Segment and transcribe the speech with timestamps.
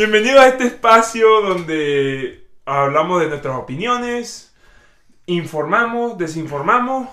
[0.00, 4.54] Bienvenido a este espacio donde hablamos de nuestras opiniones,
[5.26, 7.10] informamos, desinformamos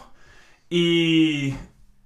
[0.70, 1.54] y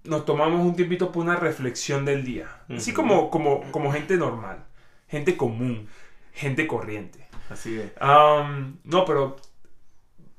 [0.04, 2.64] nos tomamos un tiempito para una reflexión del día.
[2.68, 4.66] Así como, como, como gente normal,
[5.08, 5.88] gente común,
[6.34, 7.28] gente corriente.
[7.52, 7.92] Así es.
[8.00, 9.36] Am, no, pero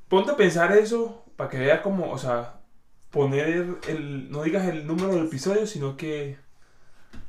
[0.08, 2.58] ponte a pensar eso para que veas como, o sea,
[3.10, 6.36] poner el, no digas el número del episodio, sino que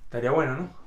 [0.06, 0.84] estaría bueno, ¿no?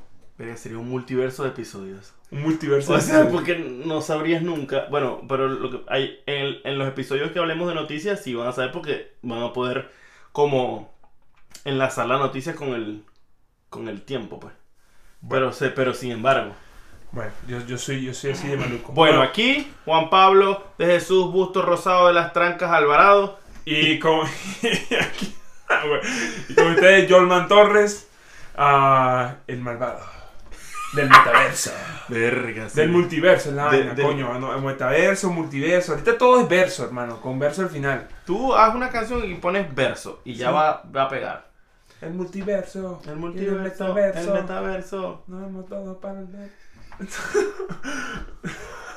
[0.56, 2.15] Sería un multiverso de episodios.
[2.30, 2.92] Un multiverso.
[2.92, 4.86] O sea, porque no sabrías nunca.
[4.90, 8.48] Bueno, pero lo que hay en, en los episodios que hablemos de noticias sí van
[8.48, 9.92] a saber porque van a poder
[10.32, 10.92] como
[11.64, 13.02] enlazar la noticia con el
[13.70, 14.54] con el tiempo, pues.
[15.28, 16.52] Pero sé, pero sin embargo.
[17.12, 18.92] Bueno, yo, yo soy, yo soy así de maluco.
[18.92, 23.38] Bueno, aquí Juan Pablo de Jesús Busto Rosado de las Trancas Alvarado.
[23.64, 24.26] Y con,
[24.62, 25.34] y aquí-
[25.68, 26.02] ah, bueno,
[26.48, 28.08] y con ustedes, Jolman Torres,
[28.56, 30.00] ah, el malvado.
[30.92, 31.70] Del metaverso.
[32.08, 34.38] Verga, Del multiverso, la De- vaina, del- coño.
[34.38, 34.58] ¿no?
[34.60, 35.92] Metaverso, multiverso.
[35.92, 37.20] Ahorita todo es verso, hermano.
[37.20, 38.08] Con verso al final.
[38.24, 40.54] Tú haz una canción y pones verso y ya Sí.
[40.54, 41.50] va, va a pegar.
[42.00, 43.00] El multiverso.
[43.06, 44.34] El multiverso, metaverso.
[44.36, 45.24] el metaverso.
[45.26, 46.28] Nos vemos todos para el.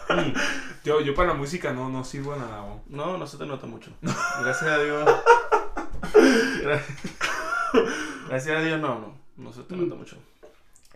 [0.09, 0.33] Mm.
[0.83, 2.63] Yo, yo para la música no, no sirvo nada.
[2.87, 3.91] No, no se te nota mucho.
[4.01, 5.07] Gracias a Dios.
[6.63, 6.81] Gra-
[8.27, 9.13] Gracias a Dios, no, no.
[9.37, 10.17] No se te nota mucho.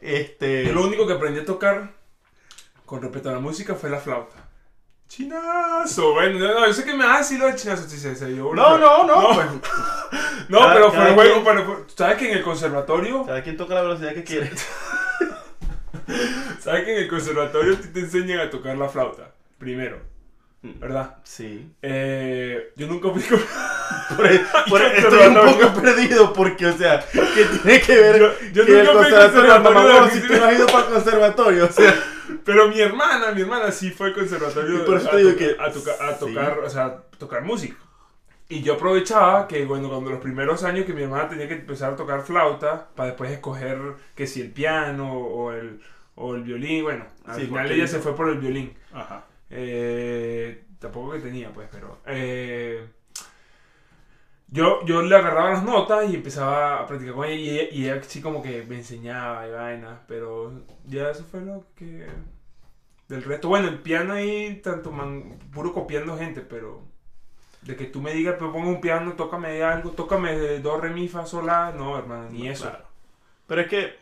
[0.04, 0.66] Este.
[0.66, 1.94] Yo lo único que aprendí a tocar
[2.86, 4.36] con respecto a la música fue la flauta.
[5.08, 8.54] Chinazo, bueno, no, no, yo sé que me hace lo de chinazo, sí, sí, yo-
[8.56, 9.22] No, no, no.
[9.22, 9.48] No, pues,
[10.50, 13.84] no, Cada- pero fue juego, pero, ¿sabes que en el conservatorio, cada quien toca la
[13.84, 14.52] velocidad que quiere.
[16.60, 20.00] sabes que en el conservatorio te, te enseñan a tocar la flauta, primero,
[20.62, 21.18] ¿verdad?
[21.24, 21.72] Sí.
[21.82, 23.40] Eh, yo nunca fui con...
[24.16, 28.20] Por, e- por e- estoy un poco perdido porque, o sea, ¿qué tiene que ver
[28.20, 30.28] Yo- yo que el conservatorio conservatorio si sí.
[30.28, 31.66] tú no has ido para el conservatorio?
[31.70, 31.94] O sea,
[32.46, 35.36] Pero mi hermana, mi hermana sí fue al conservatorio Y por eso a, te digo
[35.36, 36.20] que- a, toca- a sí.
[36.20, 37.76] tocar, o sea, tocar música.
[38.50, 41.94] Y yo aprovechaba que, bueno, cuando los primeros años que mi hermana tenía que empezar
[41.94, 43.80] a tocar flauta, para después escoger
[44.16, 45.82] que si el piano o el,
[46.16, 48.74] o el violín, bueno, al Sí, final ella se fue por el violín.
[48.94, 49.24] Ajá.
[49.50, 52.00] Eh, tampoco que tenía, pues, pero...
[52.06, 52.86] eh,
[54.54, 57.86] yo, yo le agarraba las notas y empezaba a practicar con ella y ella, y
[57.86, 62.08] ella sí como que me enseñaba y vaina, pero ya eso fue lo que...
[63.08, 66.84] Del resto, bueno, el piano ahí, tanto man, puro copiando gente, pero...
[67.64, 70.92] De que tú me digas, pues pongo un piano, tócame algo, tócame de do, re,
[70.92, 72.70] mi, fa, sol, la, no, hermano, ni eso.
[72.70, 72.86] Claro.
[73.48, 73.96] Pero es que,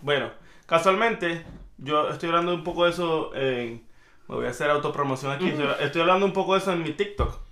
[0.00, 0.30] bueno,
[0.64, 1.44] casualmente,
[1.76, 3.86] yo estoy hablando un poco de eso en...
[4.28, 5.48] Me voy a hacer autopromoción aquí.
[5.48, 7.47] estoy, estoy hablando un poco de eso en mi TikTok.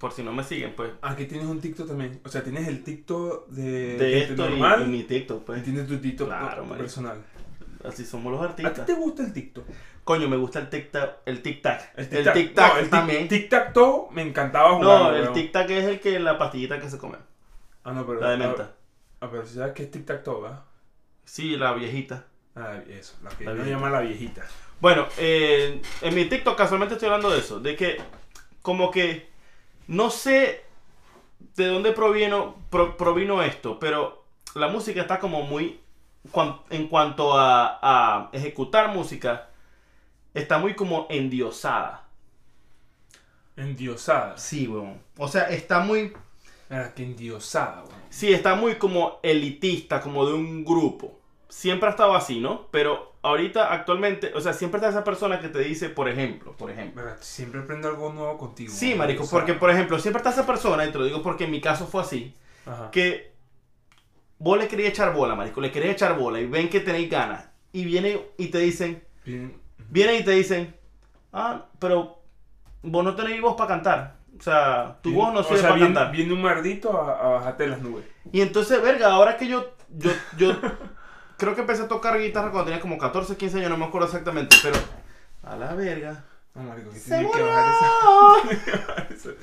[0.00, 0.90] Por si no me siguen, pues.
[1.02, 4.82] Aquí tienes un TikTok también, o sea, tienes el TikTok de, De esto y, normal
[4.82, 5.62] y mi TikTok, y pues.
[5.62, 6.78] tienes tu TikTok Claro, no, marico.
[6.78, 7.22] personal.
[7.84, 8.86] Así somos los ¿A ti artistas.
[8.86, 9.64] te gusta el TikTok?
[10.04, 11.16] Coño, me gusta el tic-tac.
[11.26, 11.90] El tic-tac.
[11.96, 12.34] El tic-tac.
[12.34, 13.28] tic-tac No, tic- también.
[13.28, 15.00] Tic-tac-toe me encantaba jugar.
[15.12, 17.18] no, el tic-tac es el que la pastillita que se come.
[17.84, 18.20] Ah, no, pero.
[18.20, 18.72] La de menta.
[19.20, 20.62] Ah, pero si sabes que es tic-tac-toe, ¿verdad?
[21.24, 22.24] Sí, la viejita.
[22.56, 24.42] Ah, eso, la que no llama la viejita.
[24.80, 27.98] Bueno, eh, en mi TikTok casualmente estoy hablando de eso, de que
[28.62, 29.29] como que
[29.90, 30.64] no sé
[31.56, 34.24] de dónde provino, pro- provino esto, pero
[34.54, 35.80] la música está como muy,
[36.70, 39.50] en cuanto a, a ejecutar música,
[40.34, 42.08] está muy como endiosada.
[43.56, 44.36] Endiosada.
[44.38, 45.00] Sí, weón.
[45.18, 46.12] O sea, está muy,
[46.70, 48.00] Mira, que endiosada, weón.
[48.08, 51.18] sí, está muy como elitista, como de un grupo.
[51.48, 52.68] Siempre ha estado así, ¿no?
[52.70, 56.70] Pero ahorita, actualmente, o sea, siempre está esa persona que te dice, por ejemplo, por
[56.70, 57.02] ejemplo.
[57.20, 58.72] Siempre aprendo algo nuevo contigo.
[58.72, 61.22] Sí, marico, O sea, porque por ejemplo, siempre está esa persona, y te lo digo
[61.22, 62.34] porque en mi caso fue así,
[62.66, 62.90] Ajá.
[62.90, 63.32] que
[64.38, 67.46] vos le querías echar bola, marico, le querías echar bola y ven que tenéis ganas
[67.72, 69.54] y vienen y te dicen, Bien.
[69.90, 70.74] vienen y te dicen,
[71.32, 72.20] ah, pero
[72.82, 75.68] vos no tenéis voz para cantar, o sea, tu Bien- voz no o sirve sea,
[75.68, 76.12] para viene, cantar.
[76.16, 78.06] viene un mardito a, a bajarte las nubes.
[78.32, 80.52] Y entonces, verga, ahora que yo, yo, yo
[81.40, 84.06] creo que empecé a tocar guitarra cuando tenía como 14, 15 años, no me acuerdo
[84.06, 84.76] exactamente, pero
[85.42, 86.24] a la verga.
[86.54, 88.40] No, marico, que Se tiene que bajar.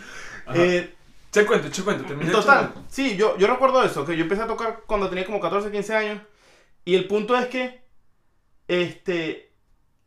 [0.45, 0.55] Ajá.
[0.63, 0.93] Eh,
[1.29, 4.23] Che cuento, che cuento, termina el Total, che sí, yo, yo recuerdo eso, que yo
[4.23, 6.21] empecé a tocar cuando tenía como 14, 15 años.
[6.85, 7.81] Y el punto es que,
[8.67, 9.51] este,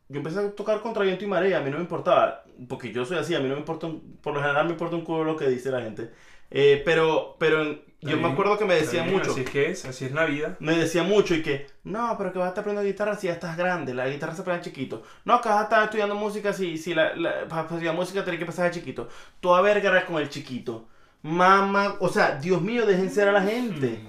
[0.09, 3.05] yo empecé a tocar contra viento y marea, a mí no me importaba, porque yo
[3.05, 5.23] soy así, a mí no me importa, un- por lo general me importa un culo
[5.23, 6.11] lo que dice la gente.
[6.49, 9.85] Eh, pero, pero en- yo me acuerdo que me bien, mucho, Así es que es,
[9.85, 10.55] así es la vida.
[10.59, 13.33] me decían mucho y que, no, pero que vas a estar aprendiendo guitarra si ya
[13.33, 15.03] estás grande, la guitarra se aprende chiquito.
[15.25, 18.39] No, que vas a estar estudiando música si, si la, la- para estudiar música tenés
[18.39, 19.07] que empezar de chiquito.
[19.39, 20.87] Toda verga era con el chiquito.
[21.23, 23.99] Mamá, o sea, Dios mío, dejen ser a la gente.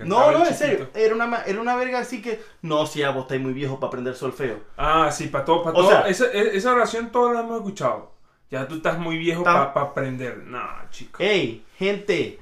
[0.00, 0.88] Mm, No, no, en serio.
[0.94, 2.40] Era una, era una verga así que.
[2.62, 4.58] No, si ya vos estáis muy viejo para aprender solfeo.
[4.78, 5.88] Ah, sí, para todo, para todo.
[5.90, 8.12] sea- esa, e- esa oración todos la hemos escuchado.
[8.50, 10.38] Ya tú estás muy viejo para aprender.
[10.46, 10.60] No,
[10.90, 11.22] chico.
[11.22, 12.38] Ey, gente,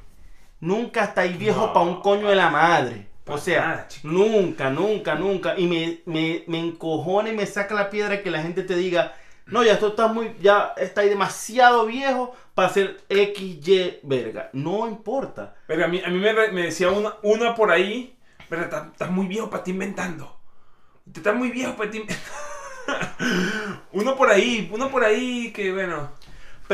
[0.61, 1.73] nunca estáis viejo No.
[1.73, 3.09] para un coño de la madre.
[3.27, 5.55] O sea, nada, nunca, nunca, nunca.
[5.57, 9.15] Y me, me, me encojona y me saca la piedra que la gente te diga,
[9.47, 14.51] no, ya tú estás muy, ya estáis demasiado viejo para hacer XY verga.
[14.53, 15.55] No importa.
[15.67, 18.17] Pero a mí, a mí me, decía una, una por ahí,
[18.49, 20.37] pero estás, estás muy viejo para ti inventando.
[21.13, 22.05] Te estás muy viejo para ti
[23.93, 26.11] Uno por ahí, uno por ahí que bueno,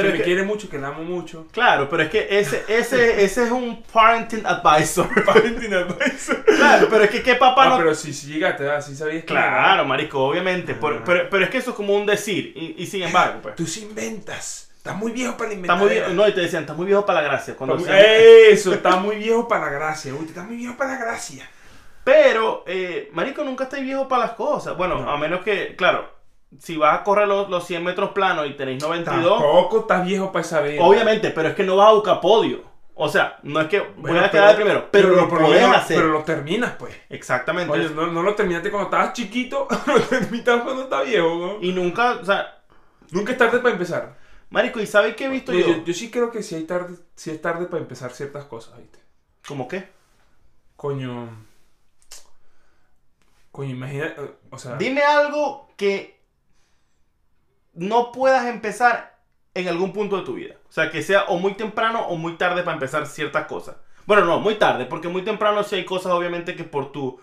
[0.03, 1.47] Pero que me quiere mucho, que la amo mucho.
[1.53, 5.09] Claro, pero es que ese, ese, ese es un parenting advisor.
[5.25, 6.45] Parenting advisor.
[6.45, 9.23] Claro, pero es que qué papá Ah, no pero si, si llegaste, ah, si sabías
[9.23, 10.75] que Claro, marico, obviamente.
[10.75, 11.03] por- Ah.
[11.05, 12.53] pero, pero es que eso es como un decir.
[12.55, 13.57] Y, y sin embargo, pues.
[13.57, 14.71] Tú sí inventas.
[14.77, 16.11] Estás muy viejo para Está muy viejo.
[16.13, 17.57] No, y te decían, está muy viejo para la gracia.
[17.57, 20.15] Cuando Está Eso, está muy viejo para la gracia.
[20.15, 21.49] Uy, estás muy viejo para la gracia.
[22.05, 24.77] Pero, eh, marico, nunca estáis viejo para las cosas.
[24.77, 25.11] Bueno, No.
[25.11, 26.09] a menos que, claro,
[26.59, 30.33] si vas a correr los, los 100 metros planos y tenéis 92, Tampoco estás viejo
[30.33, 30.81] para saber.
[30.81, 32.63] obviamente, pero es que no vas a buscar podio.
[32.99, 35.99] O sea, no es que voy Bueno, a quedar de primero, pero, lo lo hacer.
[35.99, 36.97] Pero lo terminas, pues.
[37.11, 37.71] Exactamente.
[37.71, 41.59] Oye, no, no lo terminaste cuando estabas chiquito, lo terminaste cuando estás viejo, ¿no?
[41.61, 42.55] Y nunca, o sea,
[43.11, 44.17] Nunca es tarde para empezar.
[44.49, 45.67] marico, ¿y sabes qué he visto Yo, yo?
[45.77, 48.79] yo- yo sí creo que sí, hay tarde, sí es tarde para empezar ciertas cosas,
[48.79, 48.99] ¿viste?
[49.47, 49.91] ¿Cómo qué?
[50.77, 51.29] Coño.
[53.53, 54.07] Coño, imagina.
[54.07, 54.77] eh, O sea.
[54.77, 56.16] Dime algo que
[57.77, 59.19] no puedas empezar
[59.55, 60.57] en algún punto de tu vida.
[60.69, 63.77] O sea, que sea o muy temprano o muy tarde para empezar ciertas cosas.
[64.07, 67.19] Bueno, no, muy tarde, porque muy temprano sí hay cosas obviamente que por tu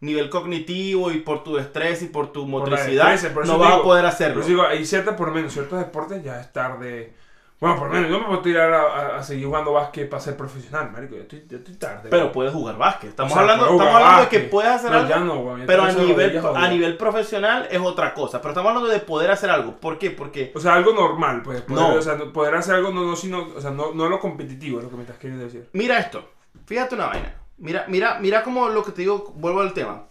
[0.00, 3.82] nivel cognitivo y por tu estrés y por tu motricidad por eso no vas a
[3.82, 4.44] poder Pero hacerlo.
[4.44, 7.14] digo, hay ciertas, por lo menos, ciertos deportes ya es tarde.
[7.60, 10.20] Bueno, por lo menos yo me puedo tirar a, a- a seguir jugando básquet para
[10.22, 11.16] ser profesional, marico.
[11.16, 12.08] Ya estoy, ya estoy tarde.
[12.08, 13.10] Pero puedes jugar básquet.
[13.10, 14.50] Estamos O sea, hablando, estamos hablando de que básquet.
[14.50, 15.08] puedes hacer No, algo.
[15.08, 18.40] ya no, güey, Pero a nivel, a nivel profesional es otra cosa.
[18.40, 19.72] Pero estamos hablando de poder hacer algo.
[19.76, 20.12] ¿Por qué?
[20.12, 21.62] Porque O sea, algo normal, pues.
[21.62, 21.94] Poder, No.
[21.94, 24.84] O sea, poder hacer algo no, no, sino, o sea, no, no lo competitivo, es
[24.84, 25.68] lo que me estás queriendo decir.
[25.72, 26.22] Mira esto.
[26.66, 27.34] Fíjate una vaina.
[27.56, 30.04] Mira, mira, mira como lo que te digo, vuelvo al tema.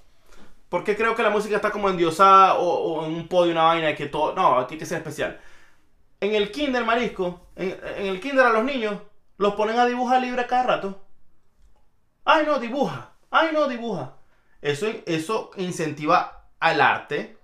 [0.67, 3.63] ¿Por qué creo que la música está como endiosada o, o en un podio, una
[3.63, 4.35] vaina que todo...
[4.35, 5.39] No, tiene que ser especial.
[6.19, 8.99] En el kinder, marisco, en, en el kinder a los niños,
[9.37, 11.01] los ponen a dibujar libre cada rato.
[12.25, 13.11] Ay, no, dibuja.
[13.29, 14.13] Ay, no, dibuja.
[14.61, 17.37] Eso, eso incentiva al arte,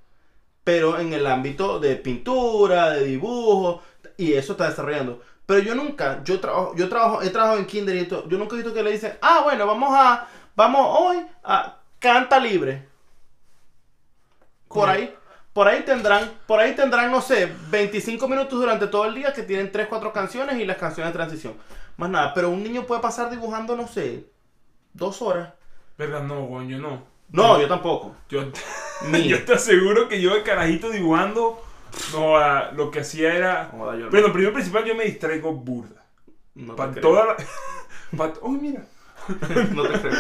[0.64, 3.82] pero en el ámbito de pintura, de dibujo,
[4.18, 5.22] y eso está desarrollando.
[5.46, 8.56] Pero yo nunca, yo trabajo, yo trabajo, he trabajado en kinder y todo, yo nunca
[8.56, 12.88] he visto que le dicen, ah, bueno, vamos a, vamos hoy a canta libre.
[14.68, 15.14] Por ahí,
[15.54, 19.44] por ahí tendrán, por ahí tendrán, no sé, 25 minutos durante todo el día que
[19.44, 21.54] tienen 3, 4 canciones y las canciones de transición.
[21.98, 24.26] Más nada, pero un niño puede pasar dibujando, no sé,
[24.94, 25.54] dos horas.
[25.98, 27.04] Verdad, no, güey, yo no.
[27.30, 28.16] No, yo tampoco.
[28.30, 28.46] Yo,
[29.10, 29.28] Ni.
[29.30, 31.62] yo te aseguro que yo de carajito dibujando,
[32.14, 33.70] no, lo que hacía era...
[33.72, 34.12] Joda, yo no.
[34.12, 36.04] Bueno, primero y principal yo me distraigo burda.
[36.56, 37.36] No te Para toda la...
[38.18, 38.86] pa- Uy, mira.
[39.72, 40.14] No te creo.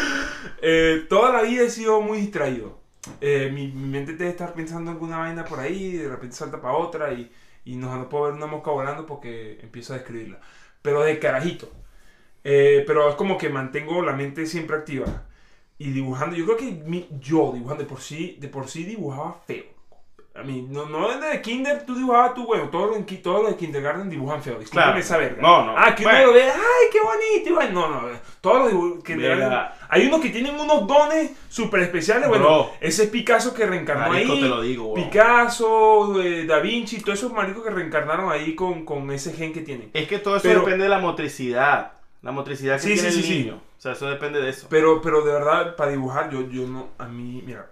[0.61, 2.82] Eh, toda la vida he sido muy distraído.
[3.21, 6.61] Eh, mi, mi mente debe estar pensando en alguna vaina por ahí, de repente salta
[6.61, 7.31] para otra y,
[7.65, 10.39] y no, no puedo ver una mosca volando porque empiezo a describirla.
[10.81, 11.69] Pero de carajito.
[12.43, 15.25] Eh, pero es como que mantengo la mente siempre activa.
[15.79, 19.33] Y dibujando, yo creo que mi- yo dibujando de por sí, de por sí dibujaba
[19.47, 19.65] feo.
[20.35, 23.51] A mí, no, no desde kinder tú dibujabas tú, bueno, todos los, en todos los
[23.51, 24.57] de kindergarten dibujan feo.
[24.71, 24.97] Claro.
[24.97, 25.39] esa verga.
[25.39, 25.75] No, no.
[25.77, 26.17] Ah, que Bueno.
[26.19, 27.53] uno lo ve, ay, qué bonito.
[27.53, 28.17] bueno, no, no.
[28.41, 29.03] Todos los dibujos
[29.89, 32.27] hay unos que tienen unos dones súper especiales.
[32.27, 32.71] Bueno, Bro.
[32.81, 34.41] ese es Picasso que reencarnó Marico, ahí.
[34.41, 35.07] te lo digo, weón.
[35.07, 39.61] Picasso, eh, Da Vinci, todos esos maricos que reencarnaron ahí con, con ese gen que
[39.61, 39.91] tienen.
[39.93, 41.91] Es que todo eso Pero- depende de la motricidad.
[42.23, 43.39] La motricidad que Sí, tiene sí, el sí, sí.
[43.43, 43.61] niño.
[43.77, 44.65] O sea, eso depende de eso.
[44.69, 47.67] Pero, pero de verdad, para dibujar, yo, yo no, a mí, mira,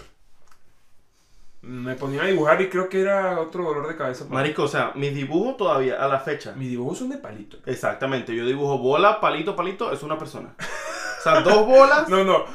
[1.64, 4.26] me ponía a dibujar y creo que era otro dolor de cabeza.
[4.26, 6.54] para- Marico, o sea, mis dibujos todavía, a la fecha.
[6.56, 7.58] Mis dibujos son de palito.
[7.66, 10.56] Exactamente, yo dibujo bola, palito, palito, es una persona.
[10.60, 12.08] O sea, dos bolas.
[12.10, 12.46] No, no.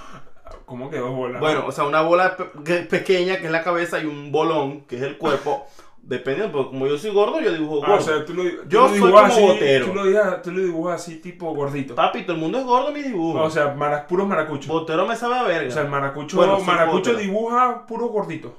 [0.64, 1.40] ¿Cómo que dos bolas?
[1.40, 4.80] Bueno, o sea, una bola pe- que- pequeña que es la cabeza y un bolón
[4.86, 5.64] que es el cuerpo.
[6.02, 8.02] Depende, porque como yo soy gordo, yo dibujo Ah, gordo.
[8.02, 9.86] o sea, tú lo, tú Yo lo soy como así, botero.
[9.86, 11.94] Tú lo, dibujas, tú lo dibujas así, tipo gordito.
[11.96, 13.42] Papi, todo el mundo es gordo en mis dibujos.
[13.46, 14.66] O sea, puros maracuchos.
[14.68, 15.68] Botero me sabe a verga.
[15.68, 18.52] O sea, el maracucho, Bueno, maracucho dibuja puros gorditos.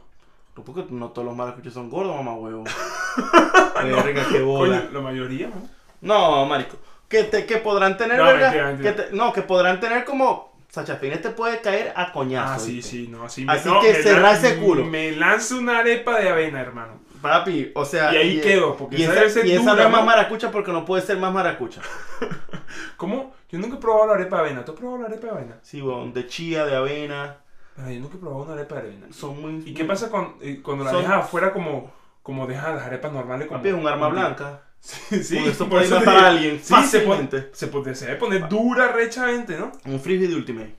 [0.64, 2.64] Porque no todos los maracuchos son gordos, mamá huevo.
[3.84, 4.80] Verga, qué bola.
[4.82, 5.68] Coño, la mayoría, ¿no?
[6.02, 6.78] No, marico.
[7.08, 8.96] Que, te, que podrán tener, No, verga, mentira, mentira.
[8.96, 10.48] que te- no, que podrán tener como...
[10.70, 12.54] Sacha Fines te puede caer a coñazo.
[12.56, 12.92] Ah, sí, ¿viste?
[12.92, 14.84] sí, no, así, Así no, que lan- ese culo.
[14.84, 17.00] Me lanzo una arepa de avena, hermano.
[17.22, 18.14] Papi, o sea.
[18.14, 20.06] Y ahí quedó, porque y esa debe ser y esa no es más ¿no?
[20.06, 21.82] maracucha porque no puede ser más maracucha.
[22.98, 23.34] ¿Cómo?
[23.50, 24.66] Yo nunca he probado la arepa de avena.
[24.66, 25.56] ¿Tú has probado la arepa de avena?
[25.62, 27.38] Sí, weón, de chía, de avena.
[27.78, 29.08] Ay, yo nunca he probado una arepa de avena.
[29.12, 29.64] Son muy.
[29.66, 31.92] ¿Y qué pasa con, eh, cuando la Son- dejas afuera como,
[32.24, 33.48] como dejas las arepas normales?
[33.48, 34.62] Como, Papi, es un arma blanca.
[34.80, 35.36] Sí, sí.
[35.40, 37.50] Con eso por puede matar a alguien Sí, fácilmente.
[37.52, 39.72] se, puede- se debe poner dura rechamente, ¿no?
[39.86, 40.76] Un frisbee de Ultimate.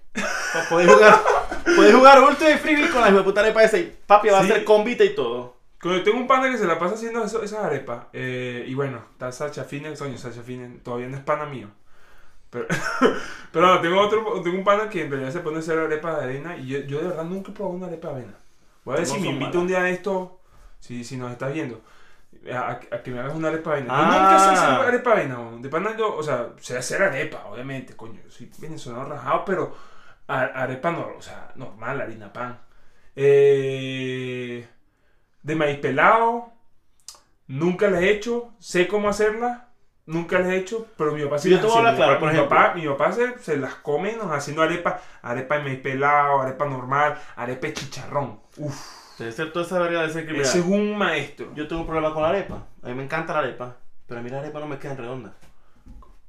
[0.71, 1.21] Podés jugar,
[1.77, 4.51] podés jugar Ultimate Frisbee con la de puta arepa esa y papi va Sí.
[4.51, 5.57] a hacer combita y todo.
[5.83, 9.03] Cuando tengo un pana que se la pasa haciendo eso- esas arepas, eh, y bueno,
[9.13, 11.69] está Sacha Fines, coño, Sacha Fines todavía no es pana mío.
[12.51, 12.67] Pero,
[13.53, 16.17] pero no, tengo otro, tengo un pana que en realidad se pone a hacer arepas
[16.19, 18.35] de avena y yo, yo de verdad nunca he probado una arepa de avena.
[18.85, 20.41] Voy a ver si me invita un día a esto,
[20.81, 21.81] si, si nos estás viendo,
[22.53, 23.95] a, a- que me hagas una arepa de avena.
[23.95, 24.07] Yo Ah.
[24.07, 27.95] nunca sé hacer arepa de avena, de pana yo, o sea, sé hacer arepa, obviamente,
[27.97, 29.75] coño, yo soy venezolano rajado, pero
[30.27, 32.59] a- arepa no, o sea, normal, harina pan.
[33.61, 34.67] Eh,
[35.43, 36.51] de maíz pelado,
[37.47, 39.63] nunca las he hecho, sé cómo hacerlas,
[40.09, 42.49] nunca las he hecho, pero mi papá sí las Mi claro, papá- por mi ejemplo.
[42.57, 46.65] papá, mi papá se, se las come nos haciendo arepa, arepa de maíz pelado, arepa
[46.67, 48.41] normal, arepa de chicharrón.
[48.57, 51.53] Uf, Debe ser toda esa verga de ser que ese es un maestro.
[51.55, 52.63] Yo tengo un problema con la arepa.
[52.83, 53.77] A mí me encanta la arepa.
[54.07, 55.33] Pero a mí la arepa no me quedan redondas.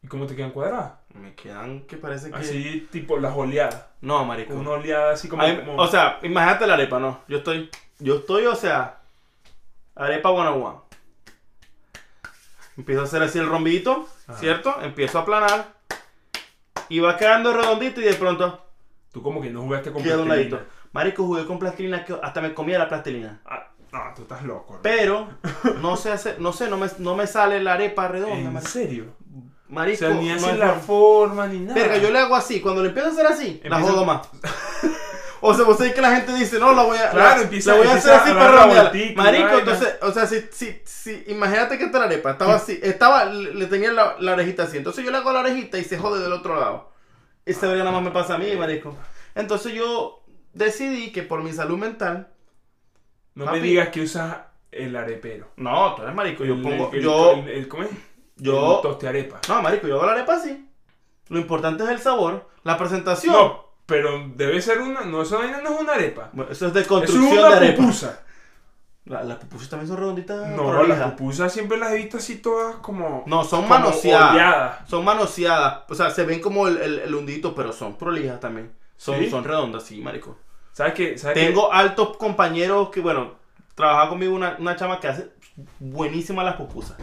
[0.02, 0.94] ¿Y cómo te quedan cuadradas?
[1.14, 2.38] Me quedan que parece que.
[2.38, 3.86] Así, tipo las oleadas.
[4.02, 4.54] No, marico.
[4.56, 5.46] Una oleada así como...
[5.48, 7.20] Mí- como- O sea, imagínate la arepa, ¿no?
[7.28, 7.70] Yo estoy.
[8.00, 8.98] Yo estoy, o sea.
[9.96, 10.78] Arepa one on one.
[12.80, 14.40] Empiezo a hacer así el rombito, Ajá.
[14.40, 14.74] ¿cierto?
[14.82, 15.74] Empiezo a aplanar.
[16.88, 18.66] Y va quedando redondito y de pronto
[19.12, 20.36] Tú como que no jugaste con un plastilina.
[20.36, 20.60] ladito.
[20.94, 23.42] Marico, jugué con plastilina que hasta me comía la plastilina.
[23.46, 24.80] Ah, no, tú estás loco.
[24.82, 25.28] Pero,
[25.82, 28.72] no sé hacer, no sé, no me, no me sale la arepa redonda, ¿En marico.
[28.72, 29.06] serio?
[29.70, 31.48] O Marico, sea, ni no es la forma.
[31.48, 31.76] ni nada.
[31.80, 32.62] Verga, yo le hago así.
[32.62, 34.28] Cuando le empiezo a hacer así, la jodo más.
[35.42, 37.72] o sea, vos sabés que la gente dice, no, la voy a, Claro, la, empieza-
[37.72, 39.60] la voy a hacer así para y Marico, vaina.
[39.60, 43.54] entonces, o sea, si, si, si, imagínate que esta la arepa estaba así, estaba, le,
[43.54, 44.78] le tenía la, la orejita así.
[44.78, 46.92] Entonces yo le hago la orejita y se jode del otro lado.
[47.46, 48.96] Esa verga nada más me pasa a mí, marico.
[49.36, 52.28] Entonces yo decidí que por mi salud mental,
[53.36, 53.58] No Papi.
[53.60, 54.38] me digas que usas
[54.72, 55.48] el arepero.
[55.56, 57.90] no, tú eres marico, yo El- pongo, el- yo, el- ¿Cómo es?
[58.36, 59.40] yo, El tostearepa.
[59.48, 60.68] no, marico, yo hago la arepa así.
[61.30, 63.34] Lo importante es el sabor, la presentación.
[63.34, 65.02] No, pero debe ser una...
[65.02, 66.30] No, eso vaina no es una arepa.
[66.32, 67.78] Bueno, eso es de Eso es construcción de arepa.
[67.82, 68.22] pupusa.
[69.06, 70.48] La- las pupusas también son redonditas.
[70.50, 71.00] No, prolijas.
[71.00, 73.24] las pupusas siempre las he visto así todas como...
[73.26, 74.32] No, son como manoseadas.
[74.34, 74.90] oleadas.
[74.90, 75.80] Son manoseadas.
[75.90, 78.72] O sea, se ven como el, el, el hundito, pero son prolijas también.
[78.96, 79.30] Son, ¿Sí?
[79.30, 80.38] son redondas, sí, marico.
[80.74, 81.18] ¿Sabes qué?
[81.18, 81.46] ¿Sabes qué?
[81.48, 83.34] Tengo altos compañeros que, bueno,
[83.76, 85.30] trabaja conmigo una, una chama que hace
[85.80, 86.98] buenísimas las pupusas.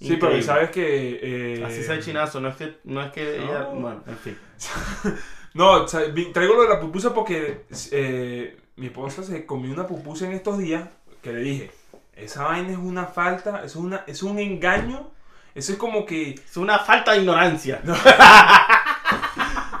[0.00, 0.42] Sí, pero Increíble.
[0.42, 1.20] sabes que...
[1.58, 4.38] eh, Así sea el chinazo, no es que, no es que ella, bueno, en fin.
[5.54, 10.32] No, traigo lo de la pupusa porque eh, mi esposa se comió una pupusa en
[10.32, 10.88] estos días
[11.22, 11.70] que le dije,
[12.14, 15.10] esa vaina es una falta, eso es, una, es un engaño,
[15.54, 16.30] eso es como que...
[16.32, 17.80] Es una falta de ignorancia.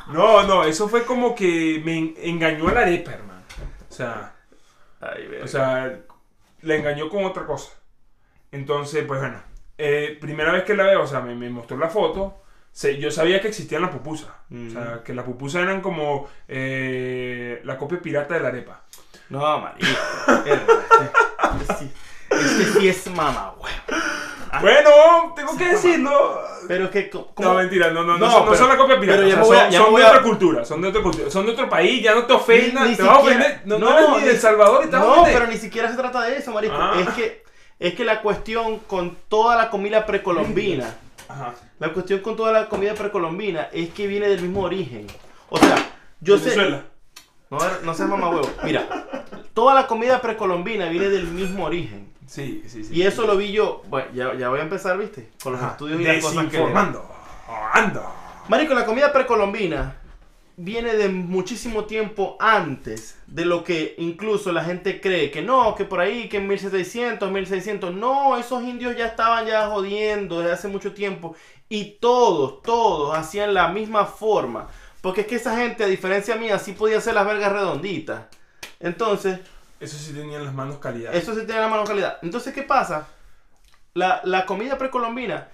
[0.08, 3.40] No, no, eso fue como que me en- engañó a la arepa, hermano.
[3.88, 4.34] O sea,
[5.00, 5.98] Ay, o sea,
[6.62, 7.72] la engañó con otra cosa.
[8.52, 9.42] Entonces, pues bueno,
[9.78, 12.41] eh, primera vez que la veo, o sea, me, me mostró la foto.
[12.72, 14.28] Se- yo sabía que existían las pupusas.
[14.50, 18.80] O sea, que las pupusas eran como eh, la copia pirata de la arepa.
[19.28, 19.40] No.
[19.40, 20.64] Verga,
[21.60, 21.90] este, sí,
[22.30, 23.72] este sí es mamá, güey.
[24.54, 24.58] Ah.
[24.60, 24.90] Bueno,
[25.34, 26.40] tengo que decirlo.
[26.68, 27.54] Pero es que, co- No, ¿cómo?
[27.54, 29.18] mentira, no, no, no, No, son, no pero- son la copia pirata.
[29.22, 30.82] pero ya o sea, voy a- son, ya son voy de a- otra cultura, son
[30.82, 33.16] de otra cultura, son de otro país, ya no te ofendas, Ni- ni te vas
[33.16, 33.62] a ofender.
[33.64, 35.96] No, no, no, eres ni de El Salvador y te No, pero ni siquiera se
[35.96, 36.74] trata de eso, marico.
[36.78, 36.94] Ah.
[37.00, 37.42] Es que
[37.78, 40.94] es que la cuestión con toda la comida precolombina,
[41.28, 41.54] Ajá.
[41.78, 45.06] la cuestión con toda la comida precolombina es que viene del mismo origen.
[45.48, 45.76] O sea,
[46.20, 46.84] yo sé Venezuela.
[47.50, 48.50] No, no seas mamá huevo.
[48.64, 49.06] Mira,
[49.54, 52.12] toda la comida precolombina viene del mismo origen.
[52.26, 52.94] Sí, sí, sí.
[52.94, 53.82] Y eso lo vi yo.
[53.88, 55.30] Bueno, ya, ya voy a empezar, ¿viste?
[55.42, 55.72] Con los Ajá.
[55.72, 56.50] estudios y las cosas que.
[56.52, 57.12] Desinformando.
[58.48, 59.96] Marico, la comida precolombina
[60.56, 65.84] viene de muchísimo tiempo antes de lo que incluso la gente cree que no, que
[65.84, 70.68] por ahí, que en 1700, 1600, no, esos indios ya estaban ya jodiendo desde hace
[70.68, 71.34] mucho tiempo
[71.68, 74.68] y todos, todos hacían la misma forma,
[75.00, 78.24] porque es que esa gente, a diferencia mía, sí podía hacer las vergas redonditas.
[78.78, 79.40] Entonces,
[79.80, 81.14] Eso sí tenían las manos calidad.
[81.14, 82.18] eso sí tiene la mano calidad.
[82.22, 83.08] Entonces, ¿qué pasa?
[83.94, 85.48] La, la comida precolombina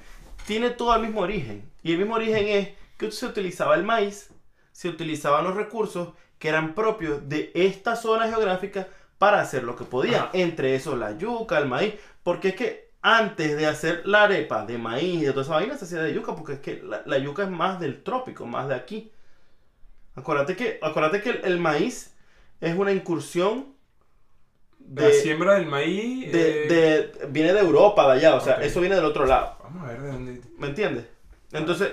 [0.46, 1.70] tiene todo el mismo origen.
[1.82, 4.30] Y el mismo origen es que se utilizaba el maíz,
[4.78, 8.86] se utilizaban los recursos que eran propios de esta zona geográfica
[9.18, 10.20] para hacer lo que podían.
[10.26, 10.30] Ajá.
[10.34, 11.94] Entre eso la yuca, el maíz.
[12.22, 15.76] Porque es que antes de hacer la arepa de maíz y de toda esa vaina
[15.76, 16.36] se hacía de yuca.
[16.36, 19.10] Porque es que la, la yuca es más del trópico, más de aquí.
[20.14, 22.14] Acuérdate que, acuérdate que el, el maíz
[22.60, 23.74] es una incursión
[24.94, 26.30] La de, siembra del maíz.
[26.30, 29.56] de- eh, de- viene de Europa, de allá, o sea, eso viene del otro lado.
[29.64, 30.40] Vamos a ver de dónde.
[30.56, 31.04] ¿Me entiendes?
[31.50, 31.90] Entonces,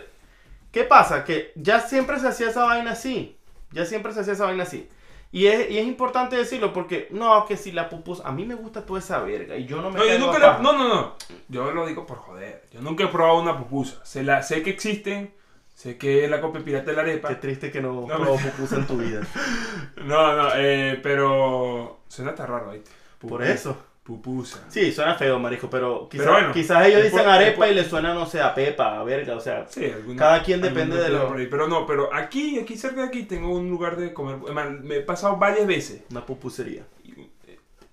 [0.75, 1.23] ¿qué pasa?
[1.23, 3.37] Que ya siempre se hacía esa vaina así.
[3.71, 4.89] Ya siempre se hacía esa vaina así.
[5.31, 8.55] Y es, y es importante decirlo porque, no, que si la pupusa, a mí me
[8.55, 11.15] gusta toda esa verga y yo no me No, yo nunca la- no, no, no.
[11.47, 12.63] Yo lo digo por joder.
[12.73, 14.03] Yo nunca he probado una pupusa.
[14.05, 15.33] Se la, sé que existen.
[15.73, 17.29] Sé que es la copia pirata de la arepa.
[17.29, 19.21] Qué triste que no, No, probó me- pupusa en tu vida.
[20.03, 21.99] No, no, eh, pero.
[22.09, 22.91] Suena tan raro, ¿viste?
[23.19, 23.77] Por eso.
[24.05, 24.59] Pupusa.
[24.69, 27.83] Sí, suena feo, marico, pero quizás, Pero bueno, quizás ellos dicen arepa después- y le
[27.85, 29.65] suena, no sé, a pepa, a verga, o sea.
[29.67, 31.33] Sí, alguna- Cada quien depende de lo-.
[31.49, 34.37] Pero no, pero aquí, aquí cerca de aquí tengo un lugar de comer.
[34.45, 36.03] Además, Me he pasado varias veces.
[36.11, 36.83] Una pupusería.
[37.03, 37.31] Y-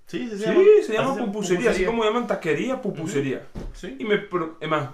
[0.07, 0.29] Sí,
[0.87, 3.47] se llama pupusería, así como llaman taquería, pupusería.
[3.73, 3.97] Sí.
[3.99, 4.91] Y me, pro- es más,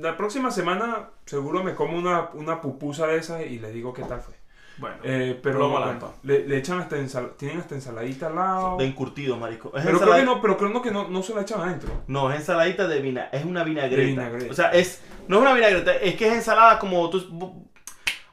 [0.00, 4.02] la próxima semana seguro me como una, una pupusa de esas y les digo qué
[4.02, 4.34] tal fue.
[4.76, 8.76] Bueno, Eh, pero bueno, le, le echan hasta ensal- tienen hasta ensaladita al lado.
[8.76, 9.68] de encurtido, marico.
[9.68, 11.60] Es Pero creo ensalada- que no, pero creo no que no, no se la echan
[11.60, 11.90] adentro.
[12.08, 14.50] No, es ensaladita de vina, es una vinagreta.
[14.50, 17.64] O sea, es no es una vinagreta, es que es ensalada como tú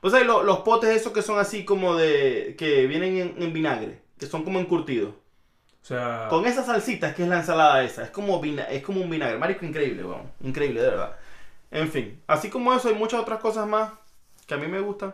[0.03, 3.53] o sea, lo- los potes esos que son así como de que vienen en, en
[3.53, 5.12] vinagre, que son como encurtidos.
[5.83, 8.81] O sea, Con esa salsita es que es la ensalada esa, es como vina, es
[8.83, 10.24] como un vinagre, marico increíble, weón.
[10.41, 11.15] Increíble, de verdad.
[11.69, 13.91] En fin, así como eso hay muchas otras cosas más
[14.48, 15.13] que a mí me gustan.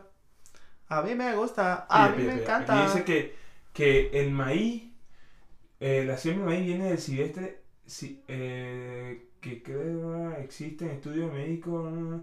[0.90, 2.44] A mí me gusta, a mí pilla, me pilla.
[2.44, 2.74] encanta.
[2.74, 3.36] Aquí dice que,
[3.74, 4.84] que el maíz,
[5.80, 11.32] eh, la siembra de maíz viene del silvestre, si- eh, que creo existe en estudios
[11.32, 12.22] médicos,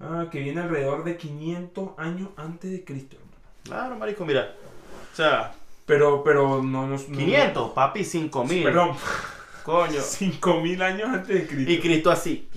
[0.00, 3.16] ah, que viene alrededor de 500 años antes de Cristo.
[3.64, 4.54] Claro, marico, mira.
[5.12, 5.52] O sea,
[5.86, 7.04] Pero, pero no nos...
[7.04, 8.62] 500, papi, 5000.
[8.64, 8.96] Perdón,
[9.64, 10.00] Coño.
[10.02, 11.72] 5000 años antes de Cristo.
[11.72, 12.48] Y Cristo así.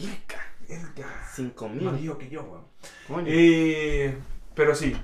[0.67, 1.83] Verga, 5000.
[1.83, 2.63] Más viejo que yo, weón.
[3.07, 3.25] Coño.
[3.27, 4.15] Eh,
[4.55, 4.95] pero sí.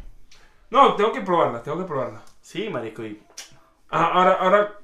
[0.76, 2.22] No, tengo que probarla, tengo que probarla.
[2.42, 3.04] Sí, marico.
[3.04, 3.22] Y...
[3.90, 4.80] Ah, ahora, ahora,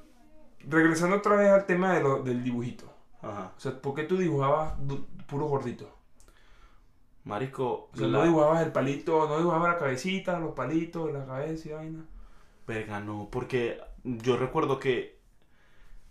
[0.68, 2.86] regresando otra vez al tema de lo- del dibujito.
[3.20, 3.52] Ajá.
[3.56, 4.74] O sea, ¿por qué tú dibujabas
[5.26, 5.88] puro gordito?
[7.24, 7.90] Marico.
[7.92, 11.68] O sea, la- no dibujabas el palito, no dibujabas la cabecita, los palitos, la cabeza
[11.68, 12.04] y vaina.
[12.66, 13.28] Verga, no.
[13.30, 15.20] Porque yo recuerdo que.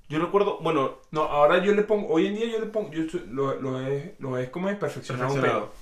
[0.10, 0.60] Yo recuerdo.
[0.62, 3.80] Bueno, No, ahora yo le pongo, hoy en día yo le pongo, yo lo, lo
[3.82, 5.70] es, lo es como es perfeccionar un Perfeccionado.
[5.72, 5.82] pelo.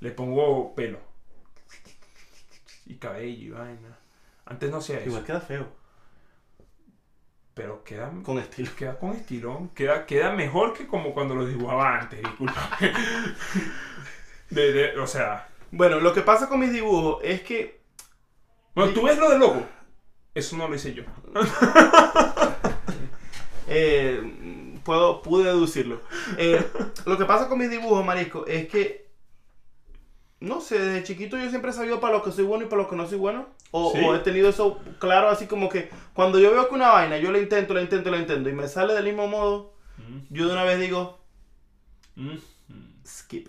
[0.00, 0.98] Le pongo pelo.
[2.86, 3.98] Y cabello y vaina.
[4.46, 5.08] Antes no hacía eso.
[5.08, 5.66] igual queda feo.
[7.54, 8.70] Pero queda, Con estilo.
[8.76, 9.68] queda con estilón.
[9.70, 12.70] Queda, queda mejor que como cuando lo dibujaba antes, disculpa.
[14.50, 15.48] De, de- o sea.
[15.70, 17.80] Bueno, lo que pasa con mis dibujos es que.
[18.74, 19.64] Bueno, tú ves lo del logo.
[20.34, 21.04] Eso no lo hice yo.
[23.68, 26.00] eh, puedo, pude deducirlo.
[26.36, 26.64] Eh,
[27.06, 29.03] lo que pasa con mis dibujos, marisco, es que.
[30.40, 32.82] No sé, desde chiquito yo siempre he sabido para lo que soy bueno y para
[32.82, 33.46] lo que no soy bueno.
[33.70, 33.98] O, Sí.
[34.04, 37.32] o he tenido eso claro, así como que cuando yo veo que una vaina, yo
[37.32, 39.74] la intento, la intento, la intento y me sale del mismo modo,
[40.30, 41.20] yo de una vez digo,
[42.16, 42.36] Mm.
[43.06, 43.48] skip.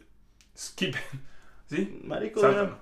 [0.58, 0.96] Skip.
[1.70, 2.00] ¿Sí?
[2.04, 2.78] Marico, una- Sáltalo.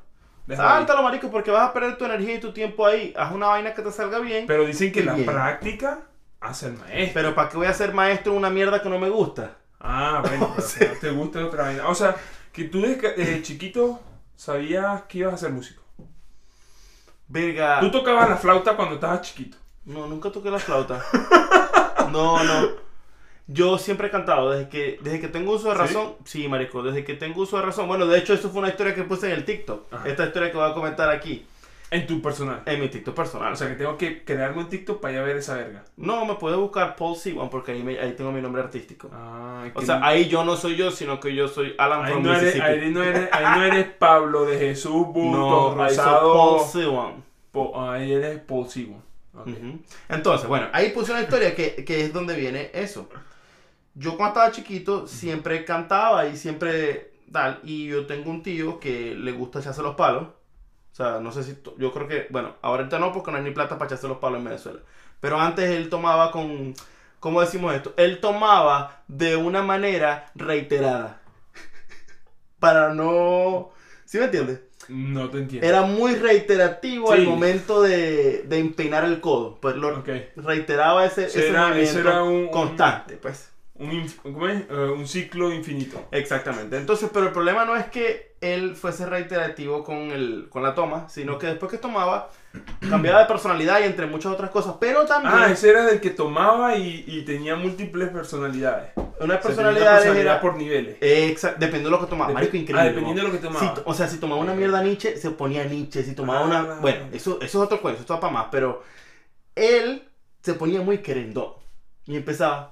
[0.48, 3.14] Sáltalo, marico, porque vas a perder tu energía y tu tiempo ahí.
[3.18, 4.46] Haz una vaina que te salga bien.
[4.46, 5.26] Pero dicen que la Bien.
[5.26, 6.02] práctica
[6.42, 7.12] hace el maestro.
[7.14, 9.56] Pero ¿para qué voy a ser maestro en una mierda que no me gusta?
[9.80, 11.88] Ah, bueno, pero no te gusta otra vaina.
[11.88, 12.16] O sea,
[12.54, 14.00] que tú desde, desde chiquito
[14.36, 15.84] sabías que ibas a ser músico.
[17.28, 17.80] Verga.
[17.80, 19.58] Tú tocabas la flauta cuando estabas chiquito.
[19.86, 21.04] No, nunca toqué la flauta.
[22.12, 22.70] No, no.
[23.48, 25.80] Yo siempre he cantado, desde que, desde que tengo uso de ¿Sí?
[25.82, 26.16] razón.
[26.26, 26.48] ¿Sí?
[26.48, 27.88] marico, desde que tengo uso de razón.
[27.88, 29.92] Bueno, de hecho, eso fue una historia que puse en el TikTok.
[29.92, 30.08] Ajá.
[30.08, 31.46] Esta historia que voy a comentar aquí,
[31.94, 32.64] En tu personal.
[32.66, 33.54] en mi TikTok personal.
[33.54, 35.84] O sea, que tengo que crearme un TikTok para ir a ver esa verga.
[35.96, 39.10] no, me puedes buscar Paul Siwan porque ahí, me- ahí tengo mi nombre artístico.
[39.14, 42.24] Ah, O sea, ahí yo no soy yo, sino que yo soy Alan ahí from
[42.24, 42.66] no, eres, Mississippi.
[42.68, 46.34] ahí, no eres, ahí no eres Pablo de Jesús Bulto no, Rosado.
[46.34, 47.24] Paul Siwan.
[47.52, 48.66] Po- ahí eres Paul.
[48.66, 49.80] Ujú.
[50.10, 53.08] Entonces, bueno, ahí puse una historia que, que es donde viene eso.
[53.96, 57.60] Yo cuando estaba chiquito siempre cantaba y siempre tal.
[57.64, 60.28] Y yo tengo un tío que le gusta echarse los palos.
[60.94, 61.58] O sea, no sé si...
[61.80, 62.28] Yo creo que...
[62.30, 64.80] Bueno, ahorita no porque no hay ni plata para echarse los palos en Venezuela.
[65.20, 66.74] Pero antes él tomaba con...
[67.20, 67.94] ¿Cómo decimos esto?
[67.98, 71.20] Él tomaba de una manera reiterada.
[72.60, 73.72] Para no...
[74.06, 74.60] ¿Sí me entiendes?
[74.90, 75.66] No te entiendo.
[75.68, 77.14] Era muy reiterativo Sí.
[77.14, 79.58] al momento de, de empinar el codo.
[79.62, 80.10] Pues lo Ok.
[80.36, 83.50] reiteraba ese, Ese era- movimiento era un- constante, pues.
[83.84, 84.62] Un, ¿cómo es?
[84.70, 86.08] Eh, un ciclo infinito.
[86.12, 86.78] Exactamente.
[86.78, 91.08] Entonces, pero el problema no es que él fuese reiterativo con, el, con la toma,
[91.10, 92.30] sino que después que tomaba,
[92.90, 94.76] cambiaba de personalidad y entre muchas otras cosas.
[94.80, 98.92] Pero también Ah, ese era del que tomaba y, y tenía múltiples personalidades.
[98.96, 100.42] una O sea, tenía una personalidad personalidad era...
[100.42, 100.98] por niveles.
[101.00, 102.32] Exacto, dependiendo de lo que tomaba.
[102.32, 102.82] Dep- Marico, increíble.
[102.82, 103.74] Ah, dependiendo de lo que tomaba.
[103.74, 106.04] to- o sea, si tomaba una mierda Nietzsche, se ponía Nietzsche.
[106.04, 106.64] Si tomaba Ah, una.
[106.64, 108.48] la- Bueno, eso, eso es otro cuento, eso está para más.
[108.52, 108.84] Pero
[109.56, 110.04] él
[110.42, 111.54] se ponía muy querendón.
[112.06, 112.70] Y empezaba,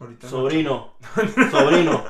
[0.00, 0.30] Ahorita no.
[0.30, 0.94] sobrino,
[1.50, 2.04] sobrino,